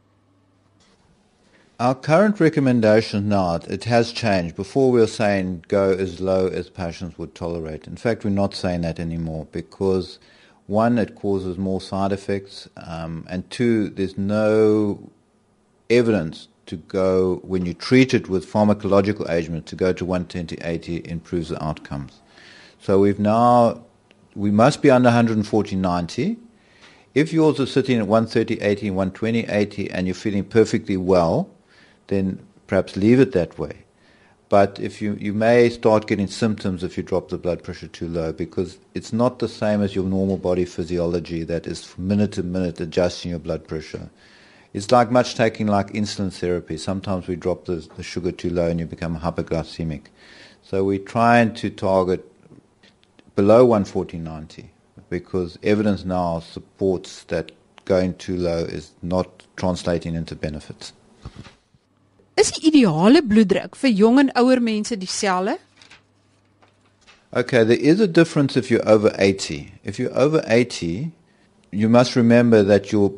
Our 1.76 1.96
current 1.96 2.40
recommendation 2.40 3.28
now, 3.28 3.60
it 3.68 3.86
has 3.86 4.12
changed. 4.12 4.56
Before 4.56 4.92
we 4.92 5.00
were 5.00 5.08
saying 5.08 5.64
go 5.68 5.96
as 6.06 6.20
low 6.20 6.48
as 6.48 6.70
patients 6.70 7.16
would 7.18 7.34
tolerate. 7.34 7.88
In 7.88 7.96
fact, 7.98 8.26
we're 8.26 8.42
not 8.42 8.56
saying 8.56 8.82
that 8.82 9.00
anymore 9.00 9.48
because 9.52 10.20
one, 10.68 10.98
it 10.98 11.16
causes 11.16 11.58
more 11.58 11.80
side 11.80 12.12
effects, 12.12 12.68
um, 12.76 13.26
and 13.30 13.50
two, 13.50 13.88
there's 13.88 14.18
no 14.18 15.00
evidence 15.90 16.50
to 16.66 16.76
go, 16.76 17.40
when 17.44 17.66
you 17.66 17.74
treat 17.74 18.14
it 18.14 18.28
with 18.28 18.52
pharmacological 18.52 19.30
agent, 19.30 19.66
to 19.68 19.76
go 19.76 19.94
to 19.94 20.04
120, 20.04 20.58
80 20.62 21.10
improves 21.10 21.50
the 21.50 21.64
outcomes. 21.64 22.20
So 22.84 23.00
we've 23.00 23.18
now, 23.18 23.86
we 24.36 24.52
must 24.52 24.82
be 24.82 24.92
under 24.92 25.08
140, 25.08 25.78
90. 25.78 26.36
If 27.14 27.32
you're 27.32 27.46
also 27.46 27.64
sitting 27.64 27.98
at 27.98 28.08
130, 28.08 28.60
80, 28.60 28.90
120, 28.90 29.46
80, 29.48 29.90
and 29.90 30.06
you're 30.06 30.14
feeling 30.14 30.44
perfectly 30.44 30.98
well, 30.98 31.50
then 32.08 32.46
perhaps 32.68 32.98
leave 32.98 33.22
it 33.22 33.32
that 33.32 33.58
way. 33.58 33.86
But 34.50 34.82
if 34.82 35.02
you, 35.02 35.14
you 35.14 35.32
may 35.32 35.70
start 35.70 36.08
getting 36.08 36.28
symptoms 36.28 36.84
if 36.84 36.98
you 36.98 37.04
drop 37.04 37.30
the 37.30 37.38
blood 37.38 37.64
pressure 37.64 37.88
too 37.88 38.10
low 38.10 38.34
because 38.34 38.80
it's 38.94 39.14
not 39.14 39.40
the 39.40 39.48
same 39.48 39.82
as 39.82 39.96
your 39.96 40.04
normal 40.04 40.38
body 40.38 40.66
physiology 40.66 41.44
that 41.44 41.66
is 41.66 41.98
minute 41.98 42.34
to 42.34 42.44
minute 42.44 42.82
adjusting 42.82 43.32
your 43.32 43.40
blood 43.40 43.66
pressure. 43.66 44.10
It's 44.74 44.92
like 44.92 45.10
much 45.10 45.36
taking 45.36 45.68
like 45.68 45.94
insulin 45.94 46.34
therapy. 46.34 46.76
Sometimes 46.76 47.28
we 47.28 47.38
drop 47.38 47.64
the, 47.64 47.88
the 47.96 48.04
sugar 48.04 48.34
too 48.34 48.50
low 48.50 48.68
and 48.68 48.78
you 48.82 48.86
become 48.86 49.22
hyperglycemic. 49.22 50.08
So 50.62 50.84
we're 50.84 51.00
trying 51.00 51.54
to 51.56 51.70
target 51.70 52.30
below 53.36 53.68
140.90 53.68 54.66
because 55.10 55.58
evidence 55.64 56.06
now 56.06 56.40
supports 56.40 57.24
that 57.26 57.52
going 57.86 58.14
too 58.16 58.38
low 58.38 58.60
is 58.60 58.92
not 59.02 59.44
translating 59.56 60.16
into 60.16 60.36
benefits. 60.36 60.94
Is 62.36 62.52
die 62.52 62.68
ideale 62.72 63.22
bloeddruk 63.22 63.76
vir 63.78 63.92
jong 63.94 64.20
en 64.20 64.32
ouer 64.40 64.62
mense 64.62 64.98
dieselfde? 64.98 65.60
Okay, 67.34 67.64
there 67.64 67.78
is 67.78 68.00
a 68.00 68.08
difference 68.08 68.56
if 68.58 68.70
you're 68.70 68.88
over 68.88 69.12
80. 69.18 69.74
If 69.84 70.00
you're 70.00 70.16
over 70.18 70.44
80, 70.48 71.12
you 71.72 71.90
must 71.90 72.16
remember 72.16 72.64
that 72.64 72.92
your 72.92 73.14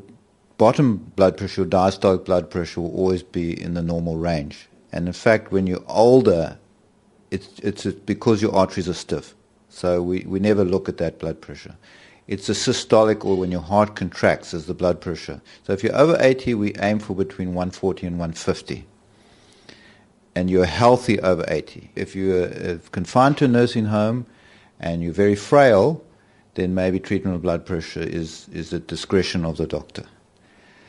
bottom 0.57 1.11
blood 1.15 1.37
pressure, 1.37 1.61
your 1.61 1.69
diastolic 1.69 2.25
blood 2.25 2.49
pressure 2.49 2.81
will 2.81 2.95
always 2.95 3.23
be 3.23 3.61
in 3.61 3.73
the 3.73 3.81
normal 3.81 4.17
range. 4.17 4.67
And 4.91 5.07
in 5.07 5.13
fact, 5.13 5.51
when 5.51 5.67
you're 5.67 5.83
older, 5.87 6.57
it's, 7.31 7.59
it's 7.59 7.85
because 7.85 8.41
your 8.41 8.55
arteries 8.55 8.87
are 8.87 8.93
stiff. 8.93 9.33
So 9.75 10.01
we, 10.01 10.21
we 10.21 10.39
never 10.39 10.63
look 10.63 10.87
at 10.87 10.99
that 10.99 11.19
blood 11.19 11.41
pressure. 11.41 11.75
It's 12.27 12.47
a 12.47 12.53
systolic 12.53 13.25
or 13.25 13.35
when 13.35 13.51
your 13.51 13.61
heart 13.61 13.97
contracts 13.97 14.53
is 14.53 14.67
the 14.67 14.73
blood 14.73 15.01
pressure. 15.01 15.41
So 15.63 15.73
if 15.73 15.83
you're 15.83 15.95
over 15.97 16.15
80, 16.17 16.53
we 16.53 16.73
aim 16.75 16.99
for 16.99 17.13
between 17.13 17.49
140 17.49 18.07
and 18.07 18.17
150. 18.17 18.85
And 20.33 20.49
you're 20.49 20.63
healthy 20.63 21.19
over 21.19 21.43
80. 21.49 21.91
If 21.93 22.15
you're 22.15 22.45
uh, 22.45 22.77
confined 22.93 23.37
to 23.39 23.45
a 23.45 23.47
nursing 23.49 23.83
home 23.83 24.25
and 24.79 25.03
you're 25.03 25.11
very 25.11 25.35
frail, 25.35 26.01
then 26.53 26.73
maybe 26.73 26.97
treatment 26.97 27.35
of 27.35 27.41
blood 27.41 27.65
pressure 27.65 27.99
is, 27.99 28.47
is 28.53 28.73
at 28.73 28.87
discretion 28.87 29.43
of 29.43 29.57
the 29.57 29.67
doctor. 29.67 30.05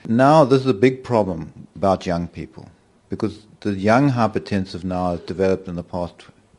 Now, 0.07 0.45
this 0.45 0.61
is 0.61 0.69
a 0.69 0.75
big 0.75 1.03
problem 1.03 1.67
about 1.75 2.07
young 2.07 2.29
people 2.29 2.71
because 3.09 3.47
the 3.61 3.73
young 3.73 4.13
hypertensive 4.13 4.85
now 4.85 5.11
has 5.11 5.21
developed 5.23 5.67
in 5.67 5.75
the 5.75 5.83
past 5.83 6.15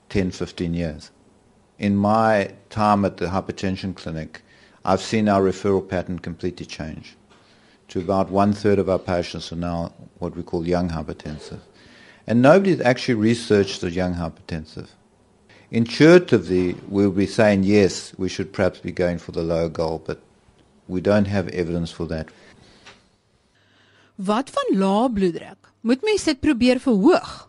10, 0.10 0.32
15 0.32 0.74
years 0.74 1.12
in 1.80 1.96
my 1.96 2.52
time 2.70 3.06
at 3.06 3.18
the 3.18 3.28
hypertension 3.28 3.96
clinic, 3.96 4.42
I've 4.84 5.02
seen 5.02 5.30
our 5.30 5.42
referral 5.42 5.88
pattern 5.88 6.20
completely 6.20 6.66
change. 6.66 7.16
To 7.90 8.00
about 8.00 8.30
one 8.30 8.54
third 8.54 8.80
of 8.80 8.90
our 8.90 9.00
patients 9.00 9.52
are 9.52 9.58
now 9.58 9.94
what 10.20 10.36
we 10.36 10.44
call 10.44 10.68
young 10.68 10.90
hypertensive. 10.90 11.60
And 12.26 12.42
nobody's 12.42 12.82
actually 12.82 13.16
researched 13.16 13.82
the 13.82 13.92
young 13.92 14.16
hypertensive. 14.16 14.90
Intuitively, 15.72 16.76
we'll 16.88 17.12
be 17.12 17.26
saying, 17.26 17.64
yes, 17.64 18.14
we 18.18 18.30
should 18.30 18.54
perhaps 18.54 18.80
be 18.80 18.92
going 18.92 19.18
for 19.18 19.32
the 19.32 19.44
lower 19.44 19.70
goal, 19.70 20.02
but 20.06 20.22
we 20.88 21.02
don't 21.02 21.26
have 21.26 21.48
evidence 21.50 21.92
for 21.92 22.06
that. 22.08 22.30
Wat 24.16 24.50
van 24.50 24.80
lae 24.80 25.10
bloeddruk? 25.10 25.72
Moet 25.82 26.04
mens 26.04 26.24
dit 26.24 26.40
probeer 26.42 26.80
verhoog? 26.80 27.48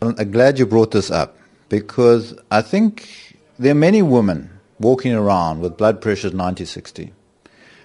I'm 0.00 0.30
glad 0.30 0.58
you 0.58 0.66
brought 0.66 0.92
this 0.92 1.10
up 1.10 1.37
because 1.68 2.34
I 2.50 2.62
think 2.62 3.36
there 3.58 3.72
are 3.72 3.74
many 3.74 4.02
women 4.02 4.50
walking 4.78 5.12
around 5.14 5.60
with 5.60 5.76
blood 5.76 6.00
pressures 6.00 6.32
90 6.34 6.64
60. 6.64 7.12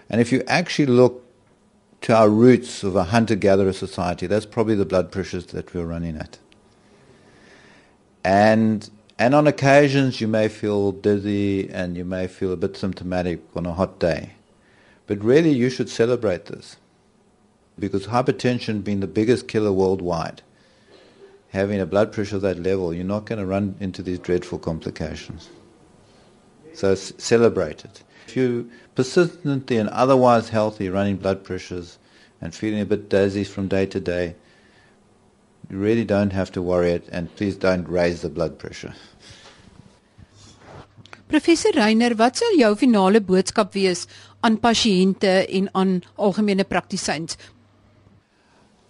And 0.10 0.22
if 0.22 0.32
you 0.32 0.44
actually 0.48 0.88
look 0.88 1.26
to 2.02 2.16
our 2.16 2.30
roots 2.30 2.84
of 2.84 2.96
a 2.96 3.06
hunter 3.06 3.36
gatherer 3.36 3.74
society, 3.74 4.28
that's 4.28 4.46
probably 4.46 4.76
the 4.76 4.86
blood 4.86 5.12
pressures 5.12 5.48
that 5.48 5.74
we're 5.74 5.86
running 5.86 6.18
at. 6.18 6.40
And 8.24 8.90
And 9.20 9.36
on 9.36 9.48
occasions, 9.48 10.22
you 10.22 10.28
may 10.28 10.48
feel 10.50 10.92
dizzy 10.92 11.70
and 11.70 11.96
you 11.96 12.06
may 12.06 12.28
feel 12.28 12.52
a 12.52 12.58
bit 12.58 12.76
symptomatic 12.76 13.42
on 13.56 13.66
a 13.66 13.74
hot 13.74 14.00
day. 14.00 14.34
But 15.08 15.24
really, 15.24 15.52
you 15.52 15.70
should 15.70 15.90
celebrate 15.90 16.46
this 16.48 16.78
because 17.80 18.08
hypertension 18.08 18.84
being 18.84 19.00
the 19.00 19.08
biggest 19.08 19.48
killer 19.48 19.72
worldwide, 19.72 20.42
having 21.54 21.80
a 21.80 21.86
blood 21.86 22.12
pressure 22.12 22.38
of 22.38 22.42
that 22.42 22.60
level, 22.60 22.94
you're 22.94 23.06
not 23.06 23.26
going 23.26 23.40
to 23.40 23.46
run 23.46 23.76
into 23.80 24.02
these 24.02 24.18
dreadful 24.18 24.58
complications. 24.58 25.50
So 26.74 26.96
celebrate 26.96 27.86
it. 27.86 28.04
If 28.28 28.36
you're 28.36 28.66
persistently 28.96 29.78
and 29.78 29.88
otherwise 29.90 30.50
healthy, 30.50 30.90
running 30.90 31.18
blood 31.18 31.44
pressures 31.44 32.00
and 32.42 32.56
feeling 32.56 32.82
a 32.82 32.86
bit 32.86 33.08
dizzy 33.08 33.44
from 33.44 33.68
day 33.68 33.86
to 33.86 34.00
day, 34.00 34.36
you 35.70 35.78
really 35.78 36.04
don't 36.04 36.34
have 36.34 36.52
to 36.54 36.62
worry 36.62 36.92
it 36.92 37.08
and 37.12 37.34
please 37.36 37.56
don't 37.56 37.88
raise 37.88 38.22
the 38.22 38.30
blood 38.30 38.58
pressure. 38.58 38.94
Professor 41.28 41.70
Rayner, 41.76 42.16
wat 42.18 42.38
sal 42.38 42.58
jou 42.58 42.74
finale 42.78 43.22
boodskap 43.22 43.74
wees 43.78 44.08
aan 44.42 44.58
pasiënte 44.62 45.46
en 45.50 45.70
aan 45.74 46.02
algemene 46.18 46.66
praktisyns? 46.66 47.38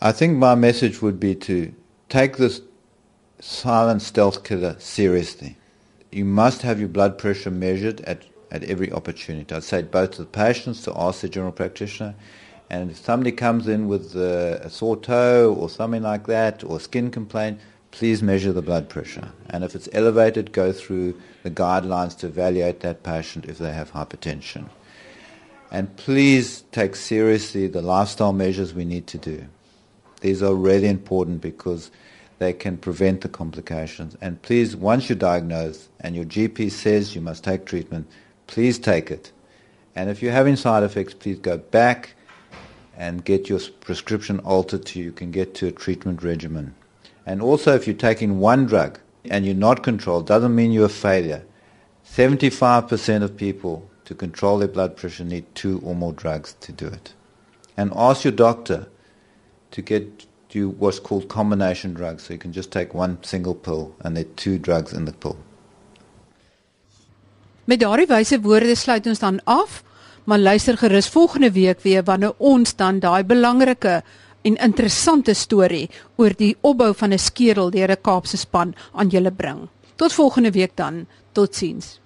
I 0.02 0.12
think 0.12 0.38
my 0.38 0.56
message 0.56 1.02
would 1.02 1.19
be 1.19 1.36
to 1.36 1.73
take 2.13 2.38
this 2.38 2.62
silent 3.39 3.99
stealth 3.99 4.43
killer 4.43 4.76
seriously. 4.78 5.58
You 6.12 6.26
must 6.26 6.62
have 6.62 6.80
your 6.80 6.88
blood 6.88 7.17
pressure 7.17 7.49
measured 7.49 8.02
at, 8.02 8.21
at 8.52 8.63
every 8.65 8.91
opportunity. 8.91 9.56
I'd 9.56 9.63
say 9.63 9.82
both 9.82 10.12
to 10.12 10.17
the 10.19 10.28
patients 10.28 10.84
to 10.84 10.93
ask 10.95 11.21
the 11.21 11.30
general 11.30 11.52
practitioner 11.52 12.13
and 12.69 12.91
if 12.91 12.97
somebody 12.97 13.32
comes 13.32 13.67
in 13.67 13.88
with 13.88 14.15
a, 14.15 14.62
a 14.63 14.69
sore 14.69 14.95
toe 14.95 15.56
or 15.60 15.71
something 15.71 16.04
like 16.04 16.28
that 16.28 16.63
or 16.63 16.80
skin 16.80 17.10
complaint, 17.10 17.60
please 17.89 18.21
measure 18.21 18.54
the 18.54 18.62
blood 18.62 18.89
pressure. 18.89 19.30
And 19.49 19.63
if 19.63 19.73
it's 19.73 19.89
elevated, 19.91 20.52
go 20.52 20.71
through 20.71 21.19
the 21.41 21.49
guidelines 21.49 22.15
to 22.19 22.28
evaluate 22.28 22.82
that 22.82 23.02
patient 23.02 23.45
if 23.45 23.58
they 23.58 23.73
have 23.73 23.91
hypertension. 23.91 24.69
And 25.71 25.97
please 25.97 26.63
take 26.71 26.95
seriously 26.95 27.65
the 27.65 27.82
lifestyle 27.82 28.34
measures 28.34 28.76
we 28.76 28.86
need 28.86 29.08
to 29.08 29.17
do. 29.17 29.47
These 30.21 30.43
are 30.43 30.54
really 30.54 30.88
important 30.88 31.41
because 31.41 31.91
they 32.43 32.53
can 32.53 32.77
prevent 32.77 33.21
the 33.21 33.29
complications. 33.29 34.17
And 34.19 34.41
please, 34.41 34.75
once 34.75 35.08
you're 35.08 35.17
diagnosed 35.17 35.88
and 36.01 36.13
your 36.13 36.25
GP 36.25 36.71
says 36.71 37.15
you 37.15 37.21
must 37.21 37.43
take 37.43 37.65
treatment, 37.65 38.06
please 38.47 38.77
take 38.77 39.10
it. 39.10 39.32
And 39.95 40.10
if 40.10 40.21
you're 40.21 40.34
having 40.34 40.58
side 40.58 40.84
effects, 40.84 41.13
please 41.13 41.39
go 41.39 41.58
back 41.58 42.15
and 42.97 43.23
get 43.23 43.47
your 43.47 43.62
prescription 43.79 44.39
altered 44.39 44.88
so 44.88 44.99
you 44.99 45.13
can 45.13 45.32
get 45.32 45.56
to 45.56 45.67
a 45.67 45.71
treatment 45.71 46.21
regimen. 46.21 46.75
And 47.25 47.41
also 47.41 47.73
if 47.75 47.88
you're 47.88 47.95
taking 47.95 48.39
one 48.39 48.65
drug 48.65 48.99
and 49.29 49.45
you're 49.45 49.56
not 49.56 49.82
controlled, 49.82 50.27
doesn't 50.27 50.53
mean 50.53 50.73
you're 50.73 50.88
a 50.88 50.89
failure. 50.89 51.45
75% 52.06 53.23
of 53.23 53.38
people 53.38 53.89
to 54.03 54.13
control 54.13 54.58
their 54.58 54.67
blood 54.67 54.97
pressure 54.97 55.23
need 55.23 55.45
two 55.56 55.79
or 55.82 55.95
more 55.95 56.12
drugs 56.12 56.58
to 56.60 56.73
do 56.73 56.88
it. 56.88 57.13
And 57.77 57.93
ask 57.95 58.25
your 58.25 58.34
doctor 58.34 58.89
to 59.71 59.82
get 59.82 60.27
you 60.53 60.75
what's 60.79 61.01
called 61.01 61.27
combination 61.27 61.93
drugs. 61.93 62.23
So 62.23 62.33
you 62.33 62.39
can 62.39 62.53
just 62.53 62.71
take 62.71 62.93
one 62.93 63.17
single 63.21 63.55
pill 63.55 63.95
and 64.01 64.15
there 64.15 64.25
are 64.25 64.35
two 64.35 64.57
drugs 64.57 64.93
in 64.93 65.05
the 65.05 65.13
pill. 65.13 65.37
Met 67.65 67.79
daardie 67.79 68.07
wyse 68.07 68.41
woorde 68.41 68.75
sluit 68.75 69.07
ons 69.07 69.19
dan 69.19 69.39
af. 69.43 69.83
maar 70.23 70.39
luister 70.39 70.77
gerus 70.77 71.07
volgende 71.07 71.51
week 71.51 71.79
weer 71.81 72.03
wanneer 72.03 72.33
ons 72.37 72.75
dan 72.75 72.99
daai 72.99 73.23
belangrike 73.23 74.01
en 74.41 74.55
interessante 74.55 75.33
storie 75.33 75.89
oor 76.15 76.35
die 76.37 76.55
opbou 76.61 76.93
van 76.95 77.13
'n 77.13 77.19
skedel 77.19 77.69
deur 77.69 77.91
'n 77.91 78.01
Kaapse 78.01 78.37
span 78.37 78.75
aan 78.93 79.07
julle 79.07 79.31
bring. 79.31 79.67
Tot 79.95 80.13
volgende 80.13 80.51
week 80.51 80.71
dan. 80.75 81.05
Totsiens. 81.31 81.99